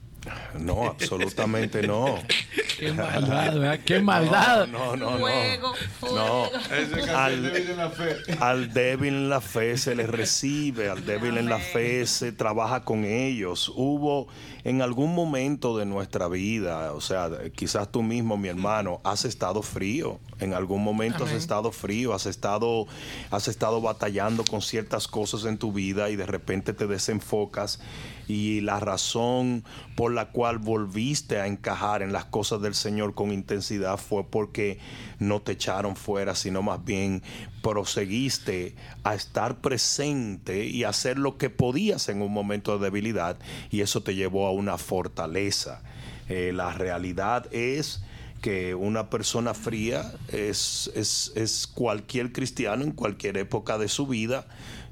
[0.59, 2.19] No, absolutamente no.
[2.79, 3.79] Qué maldad, ¿verdad?
[3.85, 4.67] Qué maldad.
[4.67, 5.19] No, no, no.
[5.19, 6.15] Fuego, fuego.
[6.15, 7.15] no.
[7.15, 8.15] Al, débil en la fe.
[8.39, 12.83] al débil en la fe se les recibe, al débil en la fe se trabaja
[12.83, 13.71] con ellos.
[13.75, 14.27] Hubo
[14.63, 19.61] en algún momento de nuestra vida, o sea, quizás tú mismo, mi hermano, has estado
[19.61, 20.19] frío.
[20.39, 22.87] En algún momento has estado frío, has estado,
[23.31, 27.79] has estado batallando con ciertas cosas en tu vida y de repente te desenfocas
[28.27, 29.63] y la razón
[29.95, 34.79] por la cual volviste a encajar en las cosas del Señor con intensidad fue porque
[35.19, 37.23] no te echaron fuera, sino más bien
[37.61, 43.37] proseguiste a estar presente y hacer lo que podías en un momento de debilidad
[43.71, 45.81] y eso te llevó a una fortaleza.
[46.27, 48.03] Eh, la realidad es
[48.41, 54.47] que una persona fría es, es, es, cualquier cristiano en cualquier época de su vida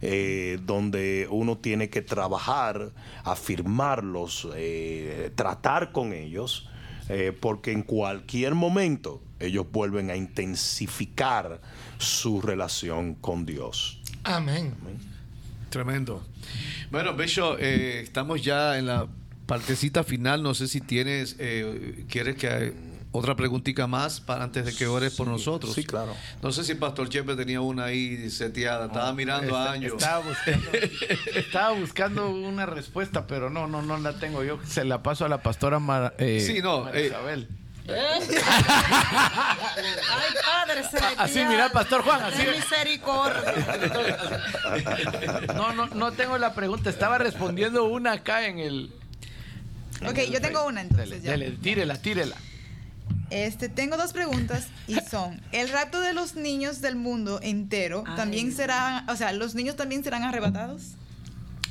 [0.06, 2.92] eh, donde uno tiene que trabajar,
[3.24, 6.68] afirmarlos, eh, tratar con ellos,
[7.08, 11.62] eh, porque en cualquier momento ellos vuelven a intensificar
[12.00, 14.02] su relación con Dios.
[14.26, 14.74] Amén.
[15.70, 16.22] Tremendo.
[16.92, 19.08] Bueno, Becho, estamos ya en la
[19.46, 20.44] partecita final.
[20.44, 21.38] No sé si tienes,
[22.10, 22.74] quieres que
[23.14, 25.74] otra preguntita más para antes de que ores por nosotros.
[25.74, 26.16] Sí, claro.
[26.42, 28.88] No sé si Pastor Chepe tenía una ahí seteada.
[28.88, 29.94] Estaba mirando a años.
[31.36, 34.44] Estaba buscando, una respuesta, pero no, no, no la tengo.
[34.44, 35.80] Yo se la paso a la pastora
[36.18, 37.48] eh, sí, no, eh, Isabel.
[37.88, 38.24] Ay,
[40.46, 40.84] Padre
[41.18, 42.48] Así, mira, Pastor Juan, así.
[42.48, 43.54] misericordia.
[45.54, 46.90] No, no, no tengo la pregunta.
[46.90, 48.92] Estaba respondiendo una acá en el.
[50.08, 51.22] ok, yo tengo una entonces.
[51.22, 51.36] ya.
[51.62, 52.38] tírela, tírela.
[53.30, 58.52] Este, tengo dos preguntas y son, ¿el rapto de los niños del mundo entero también
[58.52, 60.98] será, o sea, los niños también serán arrebatados?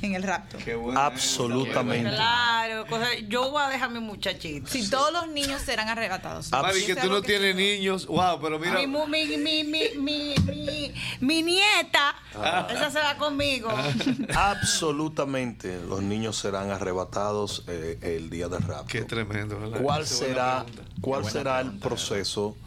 [0.03, 0.57] En el rapto.
[0.95, 2.09] Absolutamente.
[2.09, 2.85] Claro,
[3.27, 4.69] yo voy a dejar a mi muchachito.
[4.69, 6.51] Si todos los niños serán arrebatados.
[6.51, 8.05] Mami, que tú no tienes niños.
[8.07, 8.73] Wow, pero mira.
[8.85, 10.91] Mi, mi, mi,
[11.21, 12.67] mi nieta, ah.
[12.69, 13.69] esa se va conmigo.
[14.35, 18.87] Absolutamente, los niños serán arrebatados eh, el día del rapto.
[18.87, 19.57] Qué tremendo.
[19.81, 20.65] ¿Cuál será,
[20.99, 22.57] cuál será el proceso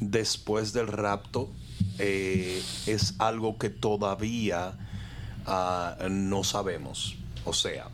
[0.00, 1.50] después del rapto?
[1.98, 4.78] Eh, es algo que todavía
[5.46, 7.16] Ah, no sabemos.
[7.44, 7.88] O sea,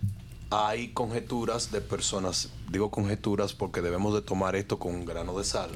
[0.51, 5.45] hay conjeturas de personas, digo conjeturas porque debemos de tomar esto con un grano de
[5.45, 5.71] sal,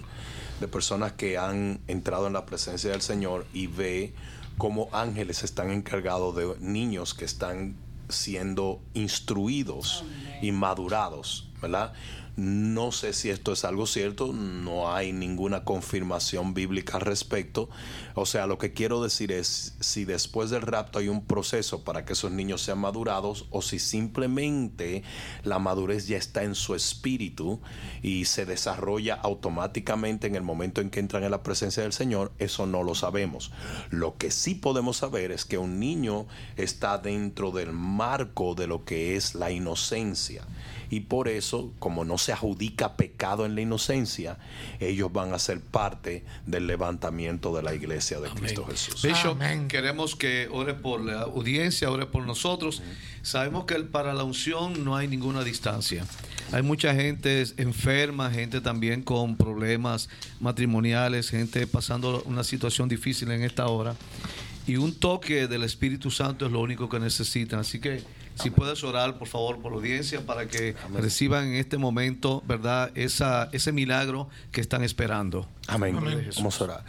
[0.61, 4.15] de personas que han entrado en la presencia del Señor y ve
[4.59, 7.77] cómo ángeles están encargados de niños que están
[8.09, 10.05] siendo instruidos
[10.43, 11.93] y madurados, ¿verdad?
[12.37, 17.69] No sé si esto es algo cierto, no hay ninguna confirmación bíblica al respecto.
[18.15, 22.05] O sea, lo que quiero decir es si después del rapto hay un proceso para
[22.05, 25.03] que esos niños sean madurados o si simplemente
[25.43, 27.61] la madurez ya está en su espíritu
[28.03, 32.33] y se desarrolla automáticamente en el momento en que entran en la presencia del Señor,
[32.39, 33.53] eso no lo sabemos.
[33.91, 36.27] Lo que sí podemos saber es que un niño
[36.57, 40.45] está dentro del marco de lo que es la inocencia
[40.91, 44.39] y por eso, como no se adjudica pecado en la inocencia,
[44.79, 49.03] ellos van a ser parte del levantamiento de la iglesia de Cristo Jesús.
[49.03, 52.83] Bishop, queremos que ore por la audiencia, ore por nosotros.
[53.23, 56.05] Sabemos que para la unción no hay ninguna distancia.
[56.53, 60.09] Hay mucha gente enferma, gente también con problemas
[60.41, 63.95] matrimoniales, gente pasando una situación difícil en esta hora.
[64.67, 67.61] Y un toque del Espíritu Santo es lo único que necesitan.
[67.61, 68.03] Así que
[68.35, 72.91] si puedes orar, por favor, por la audiencia, para que reciban en este momento, ¿verdad?,
[72.95, 75.47] Esa, ese milagro que están esperando.
[75.67, 75.97] Amén.
[76.37, 76.85] Vamos a orar.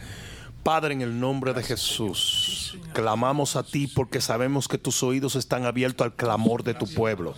[0.62, 5.64] Padre, en el nombre de Jesús, clamamos a ti porque sabemos que tus oídos están
[5.64, 7.34] abiertos al clamor de tu pueblo.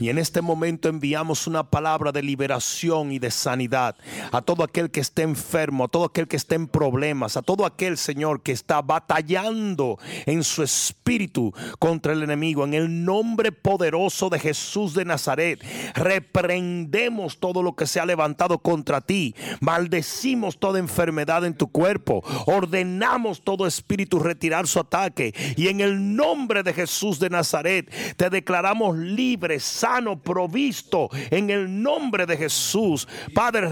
[0.00, 3.96] Y en este momento enviamos una palabra de liberación y de sanidad
[4.30, 7.66] a todo aquel que esté enfermo, a todo aquel que esté en problemas, a todo
[7.66, 12.64] aquel Señor que está batallando en su espíritu contra el enemigo.
[12.64, 15.60] En el nombre poderoso de Jesús de Nazaret,
[15.96, 22.22] reprendemos todo lo que se ha levantado contra ti, maldecimos toda enfermedad en tu cuerpo,
[22.68, 28.28] ordenamos todo espíritu retirar su ataque y en el nombre de Jesús de Nazaret te
[28.28, 33.08] declaramos libre, sano, provisto en el nombre de Jesús.
[33.32, 33.68] Padre,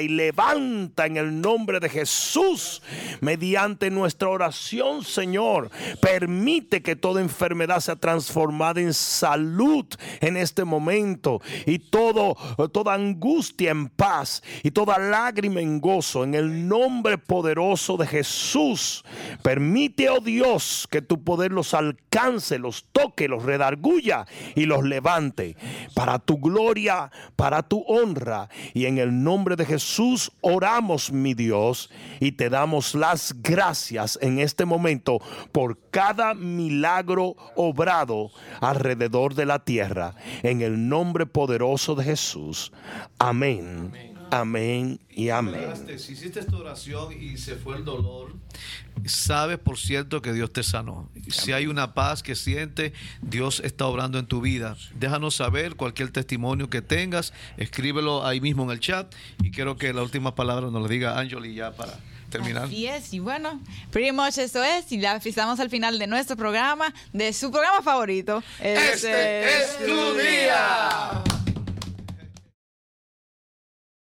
[0.00, 2.82] y levanta en el nombre de Jesús
[3.20, 5.70] mediante nuestra oración, Señor.
[6.00, 9.86] Permite que toda enfermedad sea transformada en salud
[10.20, 12.36] en este momento y todo,
[12.72, 19.04] toda angustia en paz y toda lágrima en gozo en el nombre poderoso de Jesús.
[19.42, 25.56] Permite, oh Dios, que tu poder los alcance, los toque, los redarguya y los levante
[25.94, 28.48] para tu gloria, para tu honra.
[28.74, 31.90] Y en el nombre de Jesús oramos, mi Dios,
[32.20, 35.18] y te damos las gracias en este momento
[35.52, 40.14] por cada milagro obrado alrededor de la tierra.
[40.42, 42.72] En el nombre poderoso de Jesús.
[43.18, 43.90] Amén.
[43.90, 44.09] Amén
[45.10, 45.98] y amén.
[45.98, 48.34] Si hiciste esta oración y se fue el dolor,
[49.04, 51.08] sabes por cierto que Dios te sanó.
[51.28, 54.76] Si hay una paz que siente, Dios está obrando en tu vida.
[54.94, 59.12] Déjanos saber cualquier testimonio que tengas, escríbelo ahí mismo en el chat
[59.42, 61.98] y quiero que la última palabra nos la diga Angeli ya para
[62.30, 62.64] terminar.
[62.64, 63.60] Así es, y bueno,
[63.90, 67.82] pretty much eso es, y ya estamos al final de nuestro programa, de su programa
[67.82, 68.42] favorito.
[68.60, 71.22] Este, es tu día.